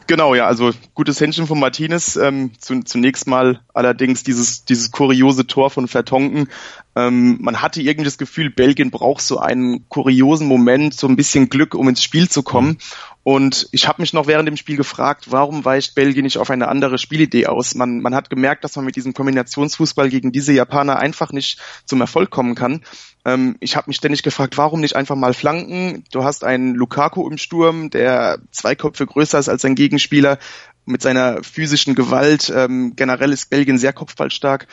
Genau, 0.06 0.34
ja, 0.34 0.46
also 0.46 0.70
gutes 0.94 1.20
Händchen 1.20 1.46
von 1.46 1.58
Martinez. 1.58 2.16
Ähm, 2.16 2.52
zu, 2.58 2.82
zunächst 2.82 3.26
mal 3.26 3.60
allerdings 3.75 4.22
dieses, 4.22 4.64
dieses 4.64 4.90
kuriose 4.90 5.46
Tor 5.46 5.70
von 5.70 5.88
Vertonken. 5.88 6.49
Ähm, 6.94 7.38
man 7.40 7.62
hatte 7.62 7.81
irgendwie 7.81 8.04
das 8.04 8.19
Gefühl, 8.19 8.50
Belgien 8.50 8.90
braucht 8.90 9.22
so 9.22 9.38
einen 9.38 9.88
kuriosen 9.88 10.46
Moment, 10.46 10.94
so 10.94 11.06
ein 11.06 11.16
bisschen 11.16 11.49
Glück, 11.49 11.75
um 11.75 11.88
ins 11.88 12.02
Spiel 12.02 12.28
zu 12.28 12.43
kommen. 12.43 12.78
Und 13.25 13.69
ich 13.71 13.87
habe 13.87 14.03
mich 14.03 14.13
noch 14.13 14.27
während 14.27 14.49
dem 14.49 14.57
Spiel 14.57 14.77
gefragt, 14.77 15.27
warum 15.31 15.65
weicht 15.65 15.95
Belgien 15.95 16.25
nicht 16.25 16.39
auf 16.39 16.51
eine 16.51 16.69
andere 16.69 16.99
Spielidee 16.99 17.47
aus? 17.47 17.75
Man, 17.77 18.01
man 18.01 18.15
hat 18.15 18.31
gemerkt, 18.31 18.65
dass 18.65 18.75
man 18.75 18.85
mit 18.85 18.97
diesem 18.97 19.15
Kombinationsfußball 19.15 20.09
gegen 20.09 20.33
diese 20.33 20.52
Japaner 20.52 20.99
einfach 20.99 21.33
nicht 21.33 21.61
zum 21.85 22.00
Erfolg 22.00 22.31
kommen 22.31 22.57
kann. 22.57 22.83
Ähm, 23.25 23.57
ich 23.61 23.76
habe 23.76 23.88
mich 23.88 23.97
ständig 23.97 24.25
gefragt, 24.25 24.59
warum 24.59 24.81
nicht 24.81 24.97
einfach 24.97 25.14
mal 25.14 25.35
flanken? 25.35 26.05
Du 26.11 26.25
hast 26.25 26.43
einen 26.43 26.75
Lukaku 26.75 27.29
im 27.29 27.38
Sturm, 27.38 27.91
der 27.91 28.41
zwei 28.50 28.75
Köpfe 28.75 29.07
größer 29.07 29.38
ist 29.38 29.49
als 29.49 29.62
sein 29.62 29.76
Gegenspieler 29.76 30.38
mit 30.85 31.00
seiner 31.00 31.45
physischen 31.45 31.95
Gewalt. 31.95 32.52
Ähm, 32.55 32.95
generell 32.97 33.33
ist 33.33 33.50
Belgien 33.50 33.79
sehr 33.79 33.93
kopfballstark. 33.93 34.67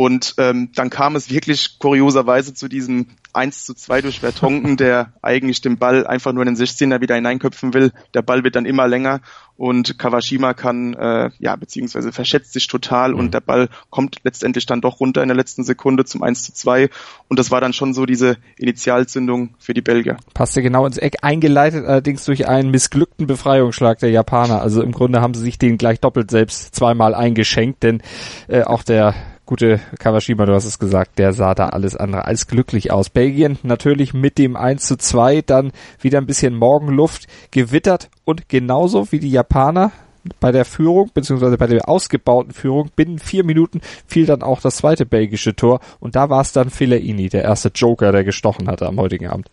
Und 0.00 0.36
ähm, 0.38 0.70
dann 0.74 0.88
kam 0.88 1.14
es 1.14 1.28
wirklich 1.28 1.78
kurioserweise 1.78 2.54
zu 2.54 2.68
diesem 2.68 3.08
1 3.34 3.66
zu 3.66 3.74
2 3.74 4.00
durch 4.00 4.20
Vertonken, 4.20 4.78
der 4.78 5.12
eigentlich 5.20 5.60
den 5.60 5.76
Ball 5.76 6.06
einfach 6.06 6.32
nur 6.32 6.42
in 6.42 6.54
den 6.54 6.56
16er 6.56 7.02
wieder 7.02 7.16
hineinköpfen 7.16 7.74
will. 7.74 7.92
Der 8.14 8.22
Ball 8.22 8.42
wird 8.42 8.56
dann 8.56 8.64
immer 8.64 8.88
länger 8.88 9.20
und 9.58 9.98
Kawashima 9.98 10.54
kann, 10.54 10.94
äh, 10.94 11.28
ja, 11.38 11.54
beziehungsweise 11.54 12.12
verschätzt 12.12 12.54
sich 12.54 12.66
total 12.66 13.12
mhm. 13.12 13.18
und 13.18 13.34
der 13.34 13.42
Ball 13.42 13.68
kommt 13.90 14.16
letztendlich 14.22 14.64
dann 14.64 14.80
doch 14.80 15.00
runter 15.00 15.20
in 15.20 15.28
der 15.28 15.36
letzten 15.36 15.64
Sekunde 15.64 16.06
zum 16.06 16.22
1 16.22 16.44
zu 16.44 16.54
2 16.54 16.88
und 17.28 17.38
das 17.38 17.50
war 17.50 17.60
dann 17.60 17.74
schon 17.74 17.92
so 17.92 18.06
diese 18.06 18.38
Initialzündung 18.56 19.50
für 19.58 19.74
die 19.74 19.82
Belgier. 19.82 20.16
Passte 20.32 20.62
genau 20.62 20.86
ins 20.86 20.96
Eck, 20.96 21.16
eingeleitet 21.20 21.84
allerdings 21.84 22.24
durch 22.24 22.48
einen 22.48 22.70
missglückten 22.70 23.26
Befreiungsschlag 23.26 23.98
der 23.98 24.10
Japaner. 24.10 24.62
Also 24.62 24.80
im 24.80 24.92
Grunde 24.92 25.20
haben 25.20 25.34
sie 25.34 25.42
sich 25.42 25.58
den 25.58 25.76
gleich 25.76 26.00
doppelt 26.00 26.30
selbst 26.30 26.74
zweimal 26.74 27.14
eingeschenkt, 27.14 27.82
denn 27.82 28.02
äh, 28.48 28.62
auch 28.62 28.82
der 28.82 29.14
gute 29.50 29.80
Kawashima, 29.98 30.46
du 30.46 30.54
hast 30.54 30.64
es 30.64 30.78
gesagt, 30.78 31.18
der 31.18 31.32
sah 31.32 31.56
da 31.56 31.70
alles 31.70 31.96
andere 31.96 32.24
als 32.24 32.46
glücklich 32.46 32.92
aus. 32.92 33.10
Belgien 33.10 33.58
natürlich 33.64 34.14
mit 34.14 34.38
dem 34.38 34.54
1 34.54 34.86
zu 34.86 34.96
2 34.96 35.42
dann 35.42 35.72
wieder 36.00 36.18
ein 36.18 36.26
bisschen 36.26 36.54
Morgenluft 36.54 37.26
gewittert 37.50 38.10
und 38.24 38.48
genauso 38.48 39.10
wie 39.10 39.18
die 39.18 39.32
Japaner 39.32 39.90
bei 40.38 40.52
der 40.52 40.64
Führung, 40.64 41.10
beziehungsweise 41.12 41.58
bei 41.58 41.66
der 41.66 41.88
ausgebauten 41.88 42.52
Führung, 42.52 42.90
binnen 42.94 43.18
vier 43.18 43.42
Minuten 43.42 43.80
fiel 44.06 44.24
dann 44.24 44.44
auch 44.44 44.60
das 44.60 44.76
zweite 44.76 45.04
belgische 45.04 45.56
Tor 45.56 45.80
und 45.98 46.14
da 46.14 46.30
war 46.30 46.42
es 46.42 46.52
dann 46.52 46.70
Fellaini, 46.70 47.28
der 47.28 47.42
erste 47.42 47.72
Joker, 47.74 48.12
der 48.12 48.22
gestochen 48.22 48.68
hatte 48.68 48.86
am 48.86 49.00
heutigen 49.00 49.26
Abend. 49.26 49.50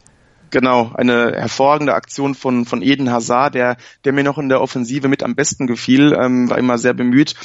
Genau, 0.52 0.92
eine 0.94 1.34
hervorragende 1.36 1.96
Aktion 1.96 2.36
von, 2.36 2.66
von 2.66 2.84
Eden 2.84 3.12
Hazard, 3.12 3.56
der, 3.56 3.78
der 4.06 4.14
mir 4.14 4.24
noch 4.24 4.38
in 4.38 4.48
der 4.48 4.62
Offensive 4.62 5.08
mit 5.08 5.24
am 5.24 5.36
besten 5.36 5.66
gefiel, 5.66 6.14
ähm, 6.14 6.50
war 6.50 6.58
immer 6.58 6.78
sehr 6.78 6.94
bemüht. 6.94 7.36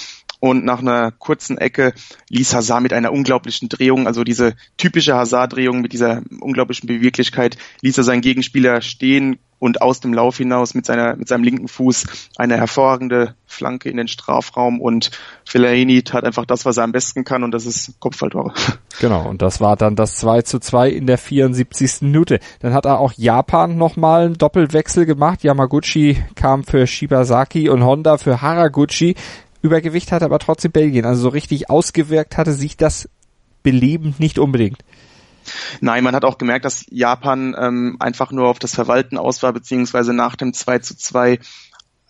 Und 0.45 0.65
nach 0.65 0.81
einer 0.81 1.13
kurzen 1.13 1.57
Ecke 1.57 1.95
ließ 2.29 2.53
Hazard 2.53 2.83
mit 2.83 2.93
einer 2.93 3.13
unglaublichen 3.13 3.69
Drehung, 3.69 4.09
also 4.09 4.25
diese 4.25 4.57
typische 4.77 5.15
Hazard-Drehung 5.15 5.81
mit 5.81 5.93
dieser 5.93 6.23
unglaublichen 6.41 6.89
Beweglichkeit, 6.89 7.57
ließ 7.81 7.97
er 7.99 8.03
seinen 8.03 8.23
Gegenspieler 8.23 8.83
stehen, 8.83 9.39
und 9.63 9.81
aus 9.81 10.01
dem 10.01 10.13
Lauf 10.13 10.39
hinaus 10.39 10.75
mit 10.75 10.87
seiner 10.87 11.15
mit 11.15 11.29
seinem 11.29 11.45
linken 11.45 11.69
Fuß 11.69 12.07
eine 12.37 12.57
hervorragende 12.57 13.37
Flanke 13.47 13.89
in 13.91 13.97
den 13.97 14.09
Strafraum 14.09 14.81
und 14.81 15.13
Fellaini 15.45 16.03
tat 16.03 16.25
einfach 16.25 16.47
das, 16.47 16.65
was 16.65 16.79
er 16.79 16.83
am 16.83 16.91
besten 16.91 17.23
kann 17.23 17.45
und 17.45 17.53
das 17.53 17.65
ist 17.65 17.95
Kopfballtore. 18.01 18.53
Genau, 19.01 19.29
und 19.29 19.41
das 19.41 19.61
war 19.61 19.77
dann 19.77 19.97
das 19.97 20.17
2 20.17 20.43
zu 20.43 20.59
2 20.59 20.91
in 20.91 21.07
der 21.07 21.17
74. 21.17 22.03
Minute. 22.03 22.41
Dann 22.61 22.75
hat 22.75 22.85
er 22.85 22.99
auch 22.99 23.13
Japan 23.17 23.77
nochmal 23.77 24.27
einen 24.27 24.39
Doppelwechsel 24.39 25.07
gemacht. 25.07 25.43
Yamaguchi 25.43 26.23
kam 26.35 26.63
für 26.63 26.87
Shibasaki 26.87 27.69
und 27.69 27.83
Honda 27.85 28.19
für 28.19 28.43
Haraguchi. 28.43 29.17
Übergewicht 29.63 30.13
hatte 30.13 30.25
aber 30.25 30.39
trotzdem 30.39 30.73
Belgien. 30.73 31.07
Also 31.07 31.23
so 31.23 31.29
richtig 31.29 31.71
ausgewirkt 31.71 32.37
hatte 32.37 32.53
sich 32.53 32.77
das 32.77 33.09
belebend 33.63 34.21
nicht 34.21 34.39
unbedingt. 34.39 34.79
Nein, 35.81 36.05
man 36.05 36.15
hat 36.15 36.25
auch 36.25 36.39
gemerkt, 36.39 36.65
dass 36.65 36.85
Japan 36.91 37.57
ähm, 37.59 37.97
einfach 37.99 38.31
nur 38.31 38.49
auf 38.49 38.59
das 38.59 38.75
Verwalten 38.75 39.19
aus 39.19 39.43
war, 39.43 39.53
beziehungsweise 39.53 40.13
nach 40.13 40.37
dem 40.37 40.53
2 40.53 40.79
zu 40.81 40.97
2 40.97 41.39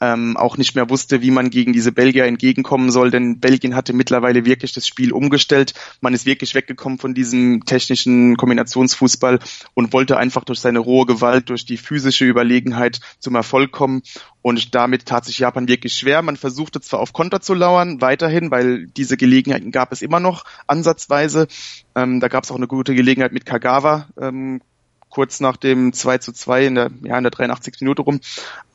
ähm, 0.03 0.37
auch 0.37 0.57
nicht 0.57 0.75
mehr 0.75 0.91
wusste, 0.91 1.23
wie 1.23 1.31
man 1.31 1.49
gegen 1.49 1.73
diese 1.73 1.93
Belgier 1.93 2.25
entgegenkommen 2.25 2.91
soll, 2.91 3.13
denn 3.13 3.39
Belgien 3.39 3.77
hatte 3.77 3.93
mittlerweile 3.93 4.45
wirklich 4.45 4.73
das 4.73 4.85
Spiel 4.85 5.13
umgestellt. 5.13 5.75
Man 6.01 6.13
ist 6.13 6.27
wirklich 6.27 6.57
weggekommen 6.57 6.99
von 6.99 7.15
diesem 7.15 7.65
technischen 7.65 8.37
Kombinationsfußball 8.37 9.39
und 9.75 9.93
wollte 9.93 10.17
einfach 10.17 10.43
durch 10.43 10.59
seine 10.59 10.81
rohe 10.81 11.07
Gewalt, 11.07 11.51
durch 11.51 11.65
die 11.67 11.77
physische 11.77 12.25
Überlegenheit 12.25 12.99
zum 13.21 13.37
Erfolg 13.37 13.71
kommen. 13.71 14.03
Und 14.43 14.75
damit 14.75 15.07
tat 15.07 15.25
sich 15.25 15.39
Japan 15.39 15.69
wirklich 15.69 15.95
schwer. 15.95 16.21
Man 16.23 16.37
versuchte 16.37 16.81
zwar 16.81 16.99
auf 16.99 17.13
Konter 17.13 17.41
zu 17.41 17.55
lauern, 17.55 18.01
weiterhin, 18.01 18.51
weil 18.51 18.89
diese 18.89 19.17
Gelegenheiten 19.17 19.71
gab 19.71 19.93
es 19.93 20.03
immer 20.03 20.19
noch 20.19 20.45
ansatzweise. 20.67 21.47
Ähm, 21.95 22.19
da 22.19 22.27
gab 22.27 22.43
es 22.43 22.51
auch 22.51 22.57
eine 22.57 22.67
gute 22.67 22.97
Gelegenheit 22.97 23.33
mit 23.33 23.47
Kagawa, 23.47 24.09
ähm, 24.21 24.63
kurz 25.13 25.41
nach 25.41 25.59
dem 25.59 25.93
2 25.93 26.19
zu 26.19 26.33
2 26.33 26.67
in 26.67 26.75
der, 26.75 26.91
ja, 27.03 27.19
in 27.19 27.23
der 27.23 27.31
83. 27.31 27.75
Minute 27.81 28.03
rum. 28.03 28.21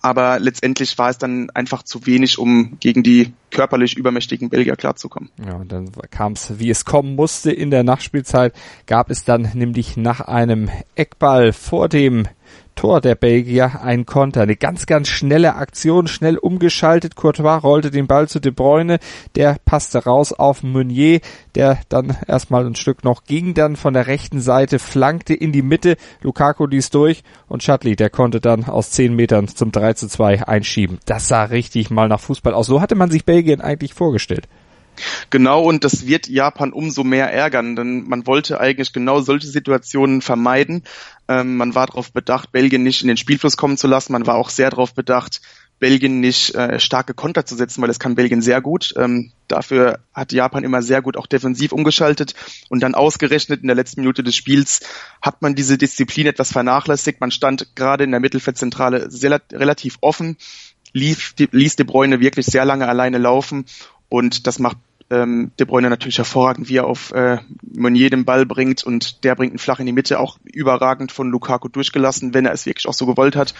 Aber 0.01 0.39
letztendlich 0.39 0.97
war 0.99 1.09
es 1.09 1.17
dann 1.17 1.49
einfach 1.49 1.81
zu 1.81 2.05
wenig, 2.05 2.37
um 2.37 2.77
gegen 2.79 3.01
die 3.01 3.33
körperlich 3.49 3.97
übermächtigen 3.97 4.49
Belgier 4.49 4.75
klarzukommen. 4.75 5.31
Ja, 5.43 5.55
und 5.55 5.71
dann 5.71 5.91
kam 6.11 6.33
es, 6.33 6.59
wie 6.59 6.69
es 6.69 6.85
kommen 6.85 7.15
musste. 7.15 7.51
In 7.51 7.71
der 7.71 7.83
Nachspielzeit 7.83 8.53
gab 8.85 9.09
es 9.09 9.23
dann 9.23 9.49
nämlich 9.55 9.97
nach 9.97 10.21
einem 10.21 10.69
Eckball 10.95 11.53
vor 11.53 11.89
dem 11.89 12.27
Tor 12.77 13.01
der 13.01 13.15
Belgier 13.15 13.81
ein 13.81 14.05
Konter. 14.05 14.43
Eine 14.43 14.55
ganz, 14.55 14.85
ganz 14.85 15.09
schnelle 15.09 15.55
Aktion, 15.55 16.07
schnell 16.07 16.37
umgeschaltet. 16.37 17.15
Courtois 17.15 17.57
rollte 17.57 17.89
den 17.89 18.05
Ball 18.05 18.29
zu 18.29 18.39
De 18.39 18.51
Bruyne. 18.51 18.99
Der 19.35 19.57
passte 19.65 20.05
raus 20.05 20.31
auf 20.31 20.61
Meunier, 20.61 21.19
der 21.55 21.79
dann 21.89 22.15
erstmal 22.27 22.65
ein 22.65 22.75
Stück 22.75 23.03
noch 23.03 23.23
ging, 23.23 23.55
dann 23.55 23.75
von 23.75 23.95
der 23.95 24.05
rechten 24.05 24.39
Seite 24.39 24.77
flankte 24.77 25.33
in 25.33 25.51
die 25.51 25.63
Mitte. 25.63 25.97
Lukaku 26.21 26.67
ließ 26.67 26.91
durch 26.91 27.23
und 27.47 27.63
Schattli, 27.63 27.95
der 27.95 28.11
konnte 28.11 28.39
dann 28.39 28.65
aus 28.65 28.91
10 28.91 29.15
Metern 29.15 29.47
zum 29.47 29.71
3 29.71 29.93
zu 29.93 30.07
2 30.07 30.47
einschieben. 30.47 30.99
Das 31.05 31.27
sah 31.27 31.45
richtig 31.45 31.89
mal 31.89 32.07
nach 32.07 32.19
Fußball 32.19 32.53
aus. 32.53 32.67
So 32.67 32.79
hatte 32.79 32.95
man 32.95 33.09
sich 33.09 33.25
Belgien 33.25 33.59
eigentlich 33.59 33.95
vorgestellt. 33.95 34.47
Genau, 35.29 35.63
und 35.63 35.83
das 35.83 36.07
wird 36.07 36.27
Japan 36.27 36.73
umso 36.73 37.03
mehr 37.03 37.31
ärgern, 37.31 37.75
denn 37.75 38.07
man 38.07 38.25
wollte 38.27 38.59
eigentlich 38.59 38.93
genau 38.93 39.21
solche 39.21 39.47
Situationen 39.47 40.21
vermeiden. 40.21 40.83
Ähm, 41.27 41.57
man 41.57 41.75
war 41.75 41.87
darauf 41.87 42.11
bedacht, 42.11 42.51
Belgien 42.51 42.83
nicht 42.83 43.01
in 43.01 43.07
den 43.07 43.17
Spielfluss 43.17 43.57
kommen 43.57 43.77
zu 43.77 43.87
lassen. 43.87 44.13
Man 44.13 44.27
war 44.27 44.35
auch 44.35 44.49
sehr 44.49 44.69
darauf 44.69 44.93
bedacht, 44.93 45.41
Belgien 45.79 46.19
nicht 46.19 46.55
äh, 46.55 46.79
starke 46.79 47.13
Konter 47.13 47.45
zu 47.45 47.55
setzen, 47.55 47.81
weil 47.81 47.87
das 47.87 47.99
kann 47.99 48.15
Belgien 48.15 48.41
sehr 48.41 48.61
gut. 48.61 48.93
Ähm, 48.97 49.31
dafür 49.47 49.99
hat 50.13 50.31
Japan 50.31 50.63
immer 50.63 50.81
sehr 50.81 51.01
gut 51.01 51.17
auch 51.17 51.27
defensiv 51.27 51.71
umgeschaltet 51.71 52.33
und 52.69 52.81
dann 52.81 52.95
ausgerechnet 52.95 53.61
in 53.61 53.67
der 53.67 53.75
letzten 53.75 54.01
Minute 54.01 54.23
des 54.23 54.35
Spiels 54.35 54.81
hat 55.21 55.41
man 55.41 55.53
diese 55.55 55.77
Disziplin 55.77 56.27
etwas 56.27 56.51
vernachlässigt. 56.51 57.21
Man 57.21 57.31
stand 57.31 57.75
gerade 57.75 58.03
in 58.03 58.11
der 58.11 58.19
Mittelfeldzentrale 58.19 59.11
sehr, 59.11 59.39
relativ 59.51 59.97
offen, 60.01 60.37
lief, 60.93 61.35
ließ 61.37 61.75
De 61.75 61.85
Bruyne 61.85 62.19
wirklich 62.19 62.47
sehr 62.47 62.65
lange 62.65 62.87
alleine 62.87 63.19
laufen 63.19 63.65
und 64.09 64.47
das 64.47 64.57
macht 64.57 64.77
ähm, 65.09 65.51
De 65.59 65.65
Bruyne 65.65 65.89
natürlich 65.89 66.17
hervorragend, 66.17 66.69
wie 66.69 66.77
er 66.77 66.87
auf 66.87 67.11
äh, 67.11 67.37
Meunier 67.61 68.09
den 68.09 68.25
Ball 68.25 68.45
bringt 68.45 68.83
und 68.83 69.23
der 69.23 69.35
bringt 69.35 69.53
ihn 69.53 69.59
flach 69.59 69.79
in 69.79 69.85
die 69.85 69.93
Mitte, 69.93 70.19
auch 70.19 70.37
überragend 70.43 71.11
von 71.11 71.29
Lukaku 71.29 71.69
durchgelassen, 71.69 72.33
wenn 72.33 72.45
er 72.45 72.53
es 72.53 72.65
wirklich 72.65 72.87
auch 72.87 72.93
so 72.93 73.05
gewollt 73.05 73.35
hat. 73.35 73.53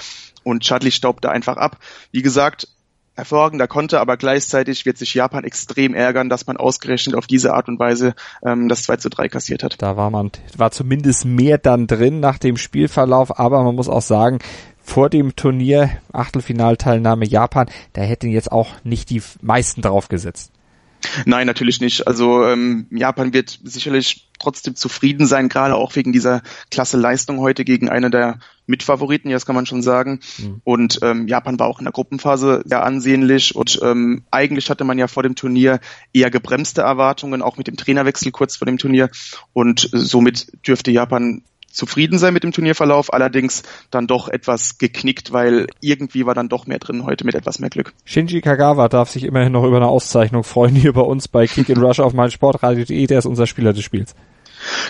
Und 0.43 0.63
Chadli 0.63 0.91
staubt 0.91 1.23
da 1.25 1.29
einfach 1.29 1.57
ab. 1.57 1.77
Wie 2.11 2.21
gesagt, 2.21 2.67
hervorragender 3.15 3.67
konnte, 3.67 3.99
aber 3.99 4.15
gleichzeitig 4.15 4.85
wird 4.85 4.97
sich 4.97 5.13
Japan 5.13 5.43
extrem 5.43 5.93
ärgern, 5.93 6.29
dass 6.29 6.45
man 6.45 6.55
ausgerechnet 6.55 7.15
auf 7.15 7.27
diese 7.27 7.53
Art 7.53 7.67
und 7.67 7.79
Weise 7.79 8.13
ähm, 8.45 8.69
das 8.69 8.83
2 8.83 8.97
zu 8.97 9.09
3 9.09 9.27
kassiert 9.27 9.63
hat. 9.63 9.81
Da 9.81 9.97
war 9.97 10.11
man, 10.11 10.31
war 10.55 10.71
zumindest 10.71 11.25
mehr 11.25 11.57
dann 11.57 11.87
drin 11.87 12.19
nach 12.19 12.37
dem 12.37 12.57
Spielverlauf, 12.57 13.39
aber 13.39 13.63
man 13.63 13.75
muss 13.75 13.89
auch 13.89 14.01
sagen, 14.01 14.39
vor 14.83 15.09
dem 15.09 15.35
Turnier, 15.35 15.89
Achtelfinalteilnahme 16.13 17.25
Japan, 17.25 17.67
da 17.93 18.01
hätten 18.03 18.29
jetzt 18.29 18.51
auch 18.51 18.69
nicht 18.83 19.09
die 19.09 19.21
meisten 19.41 19.81
drauf 19.81 20.07
gesetzt. 20.07 20.51
Nein, 21.25 21.47
natürlich 21.47 21.79
nicht. 21.79 22.07
Also 22.07 22.45
ähm, 22.45 22.87
Japan 22.91 23.33
wird 23.33 23.59
sicherlich 23.63 24.29
trotzdem 24.39 24.75
zufrieden 24.75 25.25
sein, 25.25 25.49
gerade 25.49 25.75
auch 25.75 25.95
wegen 25.95 26.13
dieser 26.13 26.41
klasse 26.69 26.97
Leistung 26.97 27.39
heute 27.39 27.65
gegen 27.65 27.89
eine 27.89 28.09
der 28.09 28.39
Mitfavoriten, 28.65 29.29
ja, 29.29 29.35
das 29.35 29.45
kann 29.45 29.55
man 29.55 29.65
schon 29.65 29.81
sagen. 29.81 30.19
Mhm. 30.37 30.61
Und 30.63 30.99
ähm, 31.01 31.27
Japan 31.27 31.57
war 31.59 31.67
auch 31.67 31.79
in 31.79 31.85
der 31.85 31.93
Gruppenphase 31.93 32.63
sehr 32.65 32.83
ansehnlich 32.83 33.55
und 33.55 33.79
ähm, 33.81 34.23
eigentlich 34.29 34.69
hatte 34.69 34.83
man 34.83 34.97
ja 34.97 35.07
vor 35.07 35.23
dem 35.23 35.35
Turnier 35.35 35.79
eher 36.13 36.29
gebremste 36.29 36.81
Erwartungen, 36.81 37.41
auch 37.41 37.57
mit 37.57 37.67
dem 37.67 37.77
Trainerwechsel 37.77 38.31
kurz 38.31 38.57
vor 38.57 38.65
dem 38.65 38.77
Turnier. 38.77 39.09
Und 39.53 39.89
somit 39.91 40.67
dürfte 40.67 40.91
Japan 40.91 41.43
zufrieden 41.77 42.17
sein 42.17 42.33
mit 42.33 42.43
dem 42.43 42.51
Turnierverlauf, 42.51 43.13
allerdings 43.13 43.63
dann 43.91 44.07
doch 44.07 44.27
etwas 44.27 44.77
geknickt, 44.79 45.31
weil 45.31 45.67
irgendwie 45.79 46.25
war 46.25 46.33
dann 46.33 46.49
doch 46.49 46.65
mehr 46.65 46.79
drin 46.79 47.05
heute 47.05 47.25
mit 47.25 47.35
etwas 47.35 47.59
mehr 47.59 47.69
Glück. 47.69 47.93
Shinji 48.03 48.41
Kagawa 48.41 48.89
darf 48.89 49.09
sich 49.09 49.23
immerhin 49.23 49.53
noch 49.53 49.63
über 49.63 49.77
eine 49.77 49.87
Auszeichnung 49.87 50.43
freuen 50.43 50.75
hier 50.75 50.93
bei 50.93 51.01
uns 51.01 51.27
bei 51.27 51.45
Kick 51.47 51.69
in 51.69 51.77
Rush 51.77 51.99
auf 51.99 52.13
meinsportradio.de, 52.13 53.07
der 53.07 53.19
ist 53.19 53.25
unser 53.25 53.47
Spieler 53.47 53.73
des 53.73 53.83
Spiels. 53.83 54.15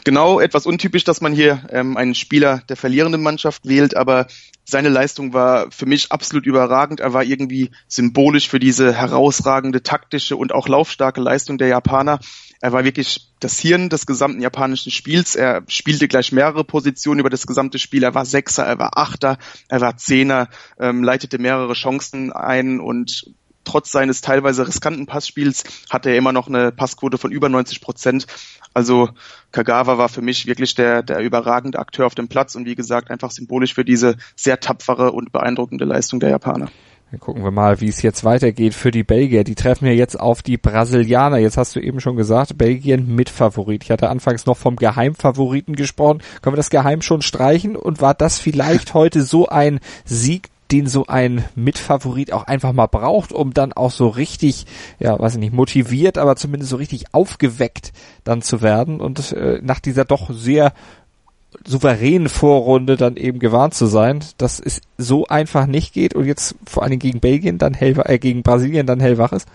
Genau, 0.06 0.39
etwas 0.39 0.65
untypisch, 0.65 1.03
dass 1.03 1.20
man 1.20 1.34
hier 1.34 1.63
ähm, 1.72 1.98
einen 1.98 2.15
Spieler 2.15 2.62
der 2.70 2.77
verlierenden 2.77 3.22
Mannschaft 3.22 3.67
wählt, 3.67 3.98
aber 3.98 4.27
seine 4.63 4.89
Leistung 4.89 5.34
war 5.34 5.72
für 5.72 5.86
mich 5.86 6.12
absolut 6.12 6.46
überragend. 6.46 7.00
Er 7.00 7.13
war 7.13 7.24
irgendwie 7.24 7.72
symbolisch 7.88 8.50
für 8.50 8.60
diese 8.60 8.94
herausragende 8.94 9.84
taktische 9.84 10.36
und 10.36 10.53
auch 10.53 10.67
laufstarke 10.67 11.22
Leistung 11.22 11.58
der 11.58 11.67
Japaner. 11.67 12.20
Er 12.62 12.72
war 12.72 12.84
wirklich 12.84 13.32
das 13.40 13.60
Hirn 13.60 13.90
des 13.90 14.06
gesamten 14.06 14.42
japanischen 14.42 14.92
Spiels. 14.92 15.36
Er 15.36 15.64
spielte 15.68 16.08
gleich 16.08 16.32
mehrere 16.32 16.64
Positionen 16.64 17.20
über 17.20 17.30
das 17.30 17.46
gesamte 17.48 17.80
Spiel. 17.80 18.04
Er 18.04 18.16
war 18.16 18.26
Sechser, 18.26 18.66
er 18.66 18.80
war 18.80 18.98
Achter, 18.98 19.38
er 19.68 19.82
war 19.82 19.98
Zehner, 19.98 20.50
ähm, 20.80 21.04
leitete 21.04 21.38
mehrere 21.38 21.74
Chancen 21.74 22.32
ein 22.32 22.80
und 22.80 23.32
trotz 23.68 23.92
seines 23.92 24.22
teilweise 24.22 24.68
riskanten 24.68 25.06
Passspiels 25.06 25.66
hatte 25.90 26.10
er 26.10 26.18
immer 26.18 26.32
noch 26.32 26.48
eine 26.48 26.72
Passquote 26.72 27.18
von 27.18 27.32
über 27.32 27.50
90 27.50 27.82
Prozent. 27.82 28.26
Also 28.74 29.10
Kagawa 29.52 29.98
war 29.98 30.10
für 30.10 30.22
mich 30.22 30.46
wirklich 30.46 30.74
der, 30.76 31.04
der 31.04 31.20
überragende 31.20 31.80
Akteur 31.80 32.06
auf 32.06 32.16
dem 32.16 32.30
Platz 32.30 32.56
und 32.56 32.66
wie 32.66 32.76
gesagt 32.76 33.12
einfach 33.12 33.32
symbolisch 33.32 33.74
für 33.74 33.84
diese 33.84 34.16
sehr 34.36 34.60
tapfere 34.60 35.12
und 35.12 35.32
beeindruckende 35.32 35.86
Leistung 35.86 36.20
der 36.20 36.30
Japaner. 36.30 36.70
Dann 37.12 37.22
gucken 37.22 37.44
wir 37.44 37.52
mal, 37.52 37.80
wie 37.80 37.88
es 37.88 38.02
jetzt 38.02 38.26
weitergeht 38.26 38.74
für 38.74 38.92
die 38.92 39.04
Belgier. 39.04 39.46
Die 39.46 39.56
treffen 39.56 39.86
ja 39.86 39.94
jetzt 39.94 40.20
auf 40.20 40.42
die 40.42 40.58
Brasilianer. 40.58 41.38
Jetzt 41.38 41.56
hast 41.56 41.76
du 41.76 41.80
eben 41.80 42.02
schon 42.02 42.18
gesagt, 42.18 42.58
Belgien 42.58 43.16
mit 43.16 43.30
Favorit. 43.30 43.84
Ich 43.84 43.92
hatte 43.92 44.10
anfangs 44.10 44.46
noch 44.46 44.58
vom 44.58 44.76
Geheimfavoriten 44.76 45.78
gesprochen. 45.78 46.22
Können 46.42 46.56
wir 46.56 46.58
das 46.58 46.70
Geheim 46.70 47.02
schon 47.02 47.22
streichen? 47.22 47.78
Und 47.78 48.02
war 48.02 48.14
das 48.14 48.40
vielleicht 48.40 48.94
heute 48.94 49.24
so 49.24 49.48
ein 49.48 49.80
Sieg, 50.04 50.50
den 50.72 50.88
so 50.88 51.06
ein 51.08 51.46
Mitfavorit 51.56 52.34
auch 52.34 52.44
einfach 52.44 52.74
mal 52.74 52.88
braucht, 52.88 53.32
um 53.32 53.54
dann 53.54 53.72
auch 53.72 53.92
so 53.92 54.10
richtig, 54.10 54.66
ja, 55.00 55.18
weiß 55.18 55.36
ich 55.36 55.40
nicht, 55.40 55.54
motiviert, 55.54 56.18
aber 56.18 56.36
zumindest 56.36 56.72
so 56.72 56.76
richtig 56.76 57.14
aufgeweckt 57.14 57.94
dann 58.26 58.42
zu 58.42 58.62
werden 58.62 59.00
und 59.00 59.32
äh, 59.32 59.62
nach 59.64 59.80
dieser 59.80 60.04
doch 60.04 60.30
sehr 60.34 60.74
souveränen 61.66 62.30
Vorrunde 62.30 62.98
dann 62.98 63.16
eben 63.16 63.39
gewarnt 63.39 63.74
zu 63.74 63.86
sein, 63.86 64.24
dass 64.38 64.60
es 64.60 64.82
so 64.98 65.27
einfach 65.27 65.66
nicht 65.66 65.94
geht 65.94 66.13
und 66.13 66.25
jetzt 66.25 66.56
vor 66.66 66.88
Dingen 66.88 67.00
gegen 67.00 67.20
Belgien 67.20 67.58
dann 67.58 67.74
hellwach, 67.74 68.06
äh, 68.06 68.20
gegen 68.20 68.44
Brasilien 68.44 68.86
dann 68.86 69.00
hellwach 69.00 69.32
ist? 69.32 69.48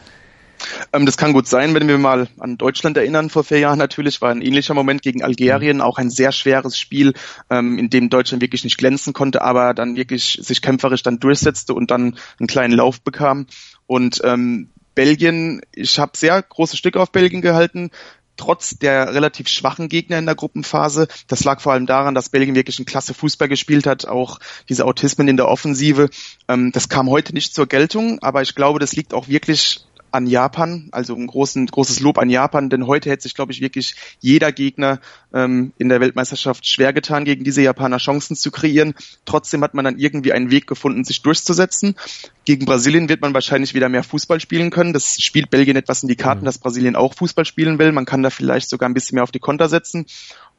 Ähm, 0.92 1.06
das 1.06 1.16
kann 1.16 1.32
gut 1.32 1.46
sein, 1.46 1.74
wenn 1.74 1.88
wir 1.88 1.98
mal 1.98 2.28
an 2.38 2.56
Deutschland 2.56 2.96
erinnern. 2.96 3.30
Vor 3.30 3.44
vier 3.44 3.58
Jahren 3.58 3.78
natürlich 3.78 4.20
war 4.20 4.30
ein 4.30 4.42
ähnlicher 4.42 4.74
Moment 4.74 5.02
gegen 5.02 5.22
Algerien, 5.22 5.80
auch 5.80 5.98
ein 5.98 6.10
sehr 6.10 6.32
schweres 6.32 6.78
Spiel, 6.78 7.14
ähm, 7.50 7.78
in 7.78 7.90
dem 7.90 8.10
Deutschland 8.10 8.42
wirklich 8.42 8.64
nicht 8.64 8.78
glänzen 8.78 9.12
konnte, 9.12 9.42
aber 9.42 9.74
dann 9.74 9.96
wirklich 9.96 10.38
sich 10.40 10.62
kämpferisch 10.62 11.02
dann 11.02 11.18
durchsetzte 11.18 11.74
und 11.74 11.90
dann 11.90 12.16
einen 12.38 12.46
kleinen 12.46 12.74
Lauf 12.74 13.00
bekam. 13.00 13.46
Und 13.86 14.20
ähm, 14.24 14.70
Belgien, 14.94 15.62
ich 15.72 15.98
habe 15.98 16.12
sehr 16.16 16.40
große 16.42 16.76
Stücke 16.76 17.00
auf 17.00 17.12
Belgien 17.12 17.40
gehalten 17.40 17.90
trotz 18.36 18.78
der 18.78 19.14
relativ 19.14 19.48
schwachen 19.48 19.88
Gegner 19.88 20.18
in 20.18 20.26
der 20.26 20.34
Gruppenphase. 20.34 21.08
Das 21.28 21.44
lag 21.44 21.60
vor 21.60 21.72
allem 21.72 21.86
daran, 21.86 22.14
dass 22.14 22.28
Belgien 22.28 22.54
wirklich 22.54 22.78
ein 22.78 22.86
klasse 22.86 23.14
Fußball 23.14 23.48
gespielt 23.48 23.86
hat, 23.86 24.06
auch 24.06 24.38
diese 24.68 24.84
Autismen 24.84 25.28
in 25.28 25.36
der 25.36 25.48
Offensive. 25.48 26.10
Ähm, 26.48 26.72
das 26.72 26.88
kam 26.88 27.10
heute 27.10 27.34
nicht 27.34 27.54
zur 27.54 27.66
Geltung, 27.66 28.18
aber 28.20 28.42
ich 28.42 28.54
glaube, 28.54 28.78
das 28.78 28.94
liegt 28.94 29.14
auch 29.14 29.28
wirklich 29.28 29.84
an 30.12 30.26
Japan, 30.26 30.88
also 30.92 31.14
ein 31.14 31.26
großen, 31.26 31.66
großes 31.66 32.00
Lob 32.00 32.18
an 32.18 32.30
Japan, 32.30 32.70
denn 32.70 32.86
heute 32.86 33.10
hätte 33.10 33.22
sich, 33.22 33.34
glaube 33.34 33.52
ich, 33.52 33.60
wirklich 33.60 33.94
jeder 34.20 34.52
Gegner 34.52 35.00
ähm, 35.32 35.72
in 35.78 35.88
der 35.88 36.00
Weltmeisterschaft 36.00 36.66
schwer 36.66 36.92
getan, 36.92 37.24
gegen 37.24 37.44
diese 37.44 37.62
Japaner 37.62 37.96
Chancen 37.96 38.36
zu 38.36 38.50
kreieren. 38.50 38.94
Trotzdem 39.24 39.62
hat 39.62 39.74
man 39.74 39.84
dann 39.84 39.98
irgendwie 39.98 40.32
einen 40.32 40.50
Weg 40.50 40.66
gefunden, 40.66 41.04
sich 41.04 41.22
durchzusetzen. 41.22 41.96
Gegen 42.44 42.66
Brasilien 42.66 43.08
wird 43.08 43.20
man 43.20 43.34
wahrscheinlich 43.34 43.74
wieder 43.74 43.88
mehr 43.88 44.04
Fußball 44.04 44.40
spielen 44.40 44.70
können. 44.70 44.92
Das 44.92 45.20
spielt 45.20 45.50
Belgien 45.50 45.76
etwas 45.76 46.02
in 46.02 46.08
die 46.08 46.16
Karten, 46.16 46.42
mhm. 46.42 46.46
dass 46.46 46.58
Brasilien 46.58 46.96
auch 46.96 47.14
Fußball 47.14 47.44
spielen 47.44 47.78
will. 47.78 47.92
Man 47.92 48.04
kann 48.04 48.22
da 48.22 48.30
vielleicht 48.30 48.68
sogar 48.68 48.88
ein 48.88 48.94
bisschen 48.94 49.16
mehr 49.16 49.24
auf 49.24 49.32
die 49.32 49.38
Konter 49.38 49.68
setzen. 49.68 50.06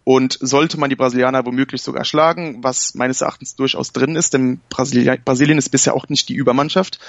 Und 0.05 0.38
sollte 0.41 0.77
man 0.77 0.89
die 0.89 0.98
Brasilianer 0.98 1.45
womöglich 1.45 1.81
sogar 1.81 2.03
schlagen, 2.03 2.62
was 2.62 2.93
meines 2.93 3.22
Erachtens 3.22 3.55
durchaus 3.55 3.93
drin 3.93 4.17
ist, 4.17 4.33
denn 4.33 4.60
Brasilien 4.69 5.57
ist 5.57 5.69
bisher 5.69 5.95
auch 5.95 6.10
nicht 6.10 6.27
die 6.27 6.33
Übermannschaft, 6.33 7.00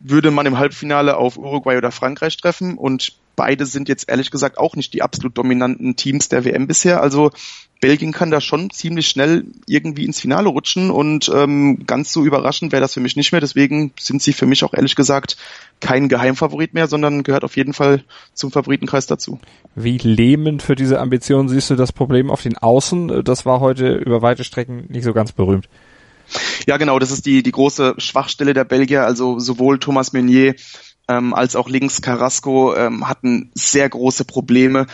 würde 0.00 0.30
man 0.30 0.46
im 0.46 0.58
Halbfinale 0.58 1.16
auf 1.16 1.36
Uruguay 1.36 1.76
oder 1.76 1.90
Frankreich 1.90 2.36
treffen 2.36 2.76
und 2.76 3.14
beide 3.36 3.66
sind 3.66 3.88
jetzt 3.88 4.08
ehrlich 4.08 4.30
gesagt 4.30 4.58
auch 4.58 4.74
nicht 4.74 4.94
die 4.94 5.02
absolut 5.02 5.36
dominanten 5.36 5.94
Teams 5.94 6.28
der 6.28 6.44
WM 6.44 6.66
bisher. 6.66 7.02
Also 7.02 7.30
Belgien 7.80 8.12
kann 8.12 8.30
da 8.30 8.40
schon 8.40 8.70
ziemlich 8.70 9.06
schnell 9.06 9.44
irgendwie 9.66 10.06
ins 10.06 10.20
Finale 10.20 10.48
rutschen 10.48 10.90
und 10.90 11.30
ähm, 11.34 11.84
ganz 11.86 12.10
so 12.10 12.24
überraschend 12.24 12.72
wäre 12.72 12.80
das 12.80 12.94
für 12.94 13.00
mich 13.00 13.16
nicht 13.16 13.32
mehr. 13.32 13.40
Deswegen 13.40 13.92
sind 14.00 14.22
sie 14.22 14.32
für 14.32 14.46
mich 14.46 14.64
auch 14.64 14.72
ehrlich 14.72 14.96
gesagt 14.96 15.36
kein 15.80 16.08
Geheimfavorit 16.08 16.72
mehr, 16.72 16.86
sondern 16.86 17.22
gehört 17.22 17.44
auf 17.44 17.56
jeden 17.56 17.74
Fall 17.74 18.02
zum 18.32 18.50
Favoritenkreis 18.50 19.06
dazu. 19.06 19.38
Wie 19.74 19.98
lähmend 19.98 20.62
für 20.62 20.74
diese 20.74 20.98
Ambition 20.98 21.48
siehst 21.48 21.68
du 21.68 21.76
das 21.76 21.92
Problem 21.92 22.30
auf 22.30 22.42
den 22.42 22.56
Außen? 22.56 23.22
Das 23.24 23.44
war 23.44 23.60
heute 23.60 23.94
über 23.94 24.22
weite 24.22 24.44
Strecken 24.44 24.86
nicht 24.88 25.04
so 25.04 25.12
ganz 25.12 25.32
berühmt. 25.32 25.68
Ja, 26.66 26.76
genau, 26.76 26.98
das 26.98 27.10
ist 27.10 27.26
die, 27.26 27.42
die 27.42 27.52
große 27.52 27.94
Schwachstelle 27.98 28.54
der 28.54 28.64
Belgier. 28.64 29.04
Also 29.04 29.38
sowohl 29.38 29.78
Thomas 29.78 30.12
Meunier 30.12 30.54
ähm, 31.08 31.34
als 31.34 31.56
auch 31.56 31.68
links 31.68 32.02
Carrasco 32.02 32.74
ähm, 32.74 33.08
hatten 33.08 33.50
sehr 33.54 33.88
große 33.88 34.24
Probleme. 34.24 34.86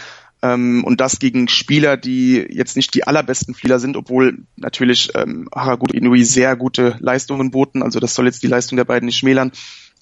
Ähm, 0.43 0.83
und 0.85 1.01
das 1.01 1.19
gegen 1.19 1.49
Spieler, 1.49 1.97
die 1.97 2.45
jetzt 2.51 2.77
nicht 2.77 2.95
die 2.95 3.07
allerbesten 3.07 3.55
Spieler 3.55 3.79
sind, 3.79 3.97
obwohl 3.97 4.45
natürlich 4.57 5.11
ähm, 5.15 5.49
Haraguchi 5.55 5.97
Inui 5.97 6.25
sehr 6.25 6.57
gute 6.57 6.97
Leistungen 6.99 7.51
boten. 7.53 7.83
Also 7.83 8.01
das 8.01 8.15
soll 8.15 8.27
jetzt 8.27 8.43
die 8.43 8.49
Leistung 8.49 8.77
der 8.77 8.85
beiden 8.85 9.07
nicht 9.07 9.19
schmälern. 9.19 9.53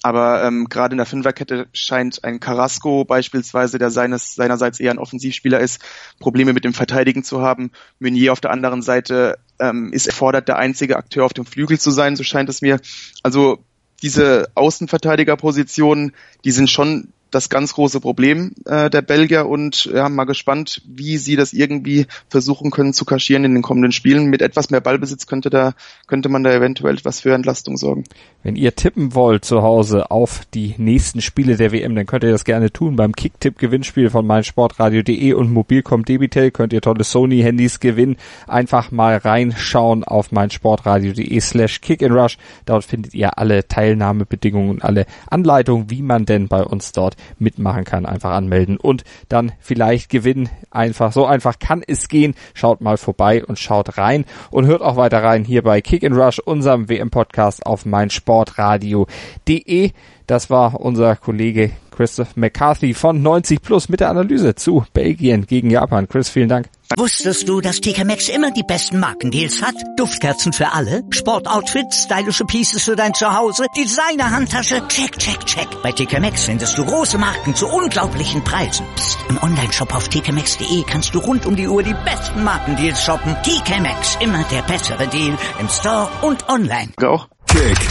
Aber 0.03 0.43
ähm, 0.43 0.67
gerade 0.67 0.93
in 0.93 0.97
der 0.97 1.05
Fünferkette 1.05 1.67
scheint 1.73 2.23
ein 2.23 2.39
Carrasco 2.39 3.05
beispielsweise, 3.05 3.77
der 3.77 3.91
seines, 3.91 4.33
seinerseits 4.33 4.79
eher 4.79 4.91
ein 4.91 4.97
Offensivspieler 4.97 5.59
ist, 5.59 5.79
Probleme 6.19 6.53
mit 6.53 6.63
dem 6.63 6.73
Verteidigen 6.73 7.23
zu 7.23 7.41
haben. 7.41 7.71
Meunier 7.99 8.33
auf 8.33 8.41
der 8.41 8.51
anderen 8.51 8.81
Seite 8.81 9.37
ähm, 9.59 9.93
ist 9.93 10.07
erfordert, 10.07 10.47
der 10.47 10.57
einzige 10.57 10.97
Akteur 10.97 11.25
auf 11.25 11.33
dem 11.33 11.45
Flügel 11.45 11.79
zu 11.79 11.91
sein, 11.91 12.15
so 12.15 12.23
scheint 12.23 12.49
es 12.49 12.61
mir. 12.61 12.79
Also 13.21 13.63
diese 14.01 14.49
Außenverteidigerpositionen, 14.55 16.13
die 16.43 16.51
sind 16.51 16.69
schon 16.69 17.13
das 17.31 17.49
ganz 17.49 17.73
große 17.73 17.99
Problem 18.01 18.51
äh, 18.65 18.89
der 18.89 19.01
Belgier 19.01 19.47
und 19.47 19.85
ja, 19.85 20.09
mal 20.09 20.25
gespannt, 20.25 20.81
wie 20.85 21.17
sie 21.17 21.35
das 21.35 21.53
irgendwie 21.53 22.05
versuchen 22.29 22.71
können 22.71 22.93
zu 22.93 23.05
kaschieren 23.05 23.45
in 23.45 23.53
den 23.53 23.63
kommenden 23.63 23.91
Spielen. 23.91 24.25
Mit 24.25 24.41
etwas 24.41 24.69
mehr 24.69 24.81
Ballbesitz 24.81 25.25
könnte 25.25 25.49
da 25.49 25.73
könnte 26.07 26.29
man 26.29 26.43
da 26.43 26.51
eventuell 26.51 26.95
etwas 26.95 27.21
für 27.21 27.33
Entlastung 27.33 27.77
sorgen. 27.77 28.03
Wenn 28.43 28.55
ihr 28.55 28.75
tippen 28.75 29.15
wollt 29.15 29.45
zu 29.45 29.61
Hause 29.61 30.11
auf 30.11 30.41
die 30.53 30.75
nächsten 30.77 31.21
Spiele 31.21 31.57
der 31.57 31.71
WM, 31.71 31.95
dann 31.95 32.05
könnt 32.05 32.23
ihr 32.23 32.31
das 32.31 32.43
gerne 32.43 32.71
tun 32.71 32.95
beim 32.95 33.13
Kicktipp 33.15 33.57
Gewinnspiel 33.57 34.09
von 34.09 34.27
meinsportradio.de 34.27 35.33
und 35.33 35.51
Mobilcom 35.51 36.03
Debitel 36.05 36.51
könnt 36.51 36.73
ihr 36.73 36.81
tolle 36.81 37.03
Sony 37.03 37.41
Handys 37.41 37.79
gewinnen. 37.79 38.17
Einfach 38.47 38.91
mal 38.91 39.17
reinschauen 39.17 40.03
auf 40.03 40.31
meinsportradio.de 40.31 41.39
slash 41.39 41.81
kickandrush. 41.81 42.37
Dort 42.65 42.83
findet 42.83 43.13
ihr 43.13 43.37
alle 43.37 43.67
Teilnahmebedingungen 43.67 44.69
und 44.71 44.83
alle 44.83 45.05
Anleitungen, 45.29 45.89
wie 45.89 46.01
man 46.01 46.25
denn 46.25 46.47
bei 46.47 46.63
uns 46.63 46.91
dort 46.91 47.15
mitmachen 47.39 47.83
kann. 47.83 48.05
Einfach 48.05 48.31
anmelden 48.31 48.77
und 48.77 49.03
dann 49.29 49.51
vielleicht 49.59 50.09
gewinnen. 50.09 50.49
Einfach 50.69 51.11
so 51.11 51.25
einfach 51.25 51.59
kann 51.59 51.83
es 51.85 52.07
gehen. 52.07 52.35
Schaut 52.53 52.81
mal 52.81 52.97
vorbei 52.97 53.43
und 53.43 53.59
schaut 53.59 53.97
rein 53.97 54.25
und 54.49 54.65
hört 54.65 54.81
auch 54.81 54.95
weiter 54.95 55.23
rein 55.23 55.43
hier 55.43 55.63
bei 55.63 55.81
Kick 55.81 56.03
and 56.03 56.15
Rush, 56.15 56.39
unserem 56.39 56.89
WM-Podcast 56.89 57.65
auf 57.65 57.85
meinsportradio.de. 57.85 59.91
Das 60.27 60.49
war 60.49 60.79
unser 60.79 61.15
Kollege 61.15 61.71
Christoph 61.91 62.35
McCarthy 62.35 62.93
von 62.93 63.21
90 63.21 63.61
Plus 63.61 63.89
mit 63.89 63.99
der 63.99 64.09
Analyse 64.09 64.55
zu 64.55 64.85
Belgien 64.93 65.45
gegen 65.45 65.69
Japan. 65.69 66.07
Chris, 66.07 66.29
vielen 66.29 66.49
Dank. 66.49 66.67
Wusstest 66.97 67.47
du, 67.47 67.61
dass 67.61 67.79
TK 67.79 68.03
Maxx 68.03 68.27
immer 68.27 68.51
die 68.51 68.63
besten 68.63 68.99
Markendeals 68.99 69.61
hat? 69.61 69.75
Duftkerzen 69.97 70.51
für 70.51 70.71
alle, 70.73 71.03
Sportoutfits, 71.09 72.03
stylische 72.03 72.43
Pieces 72.43 72.83
für 72.83 72.95
dein 72.95 73.13
Zuhause, 73.13 73.65
Designer-Handtasche, 73.77 74.87
check, 74.87 75.17
check, 75.17 75.45
check. 75.45 75.67
Bei 75.83 75.91
TK 75.91 76.19
Maxx 76.19 76.45
findest 76.45 76.77
du 76.77 76.85
große 76.85 77.17
Marken 77.17 77.55
zu 77.55 77.67
unglaublichen 77.67 78.43
Preisen. 78.43 78.85
Psst. 78.95 79.19
im 79.29 79.41
Onlineshop 79.41 79.95
auf 79.95 80.09
tkmaxx.de 80.09 80.83
kannst 80.85 81.15
du 81.15 81.19
rund 81.19 81.45
um 81.45 81.55
die 81.55 81.67
Uhr 81.67 81.83
die 81.83 81.95
besten 82.05 82.43
Markendeals 82.43 83.01
shoppen. 83.01 83.35
TK 83.43 83.79
Maxx, 83.81 84.17
immer 84.19 84.43
der 84.51 84.61
bessere 84.63 85.07
Deal 85.07 85.37
im 85.59 85.69
Store 85.69 86.09
und 86.23 86.49
online. 86.49 86.89
Auch. 87.01 87.27
Kick 87.47 87.90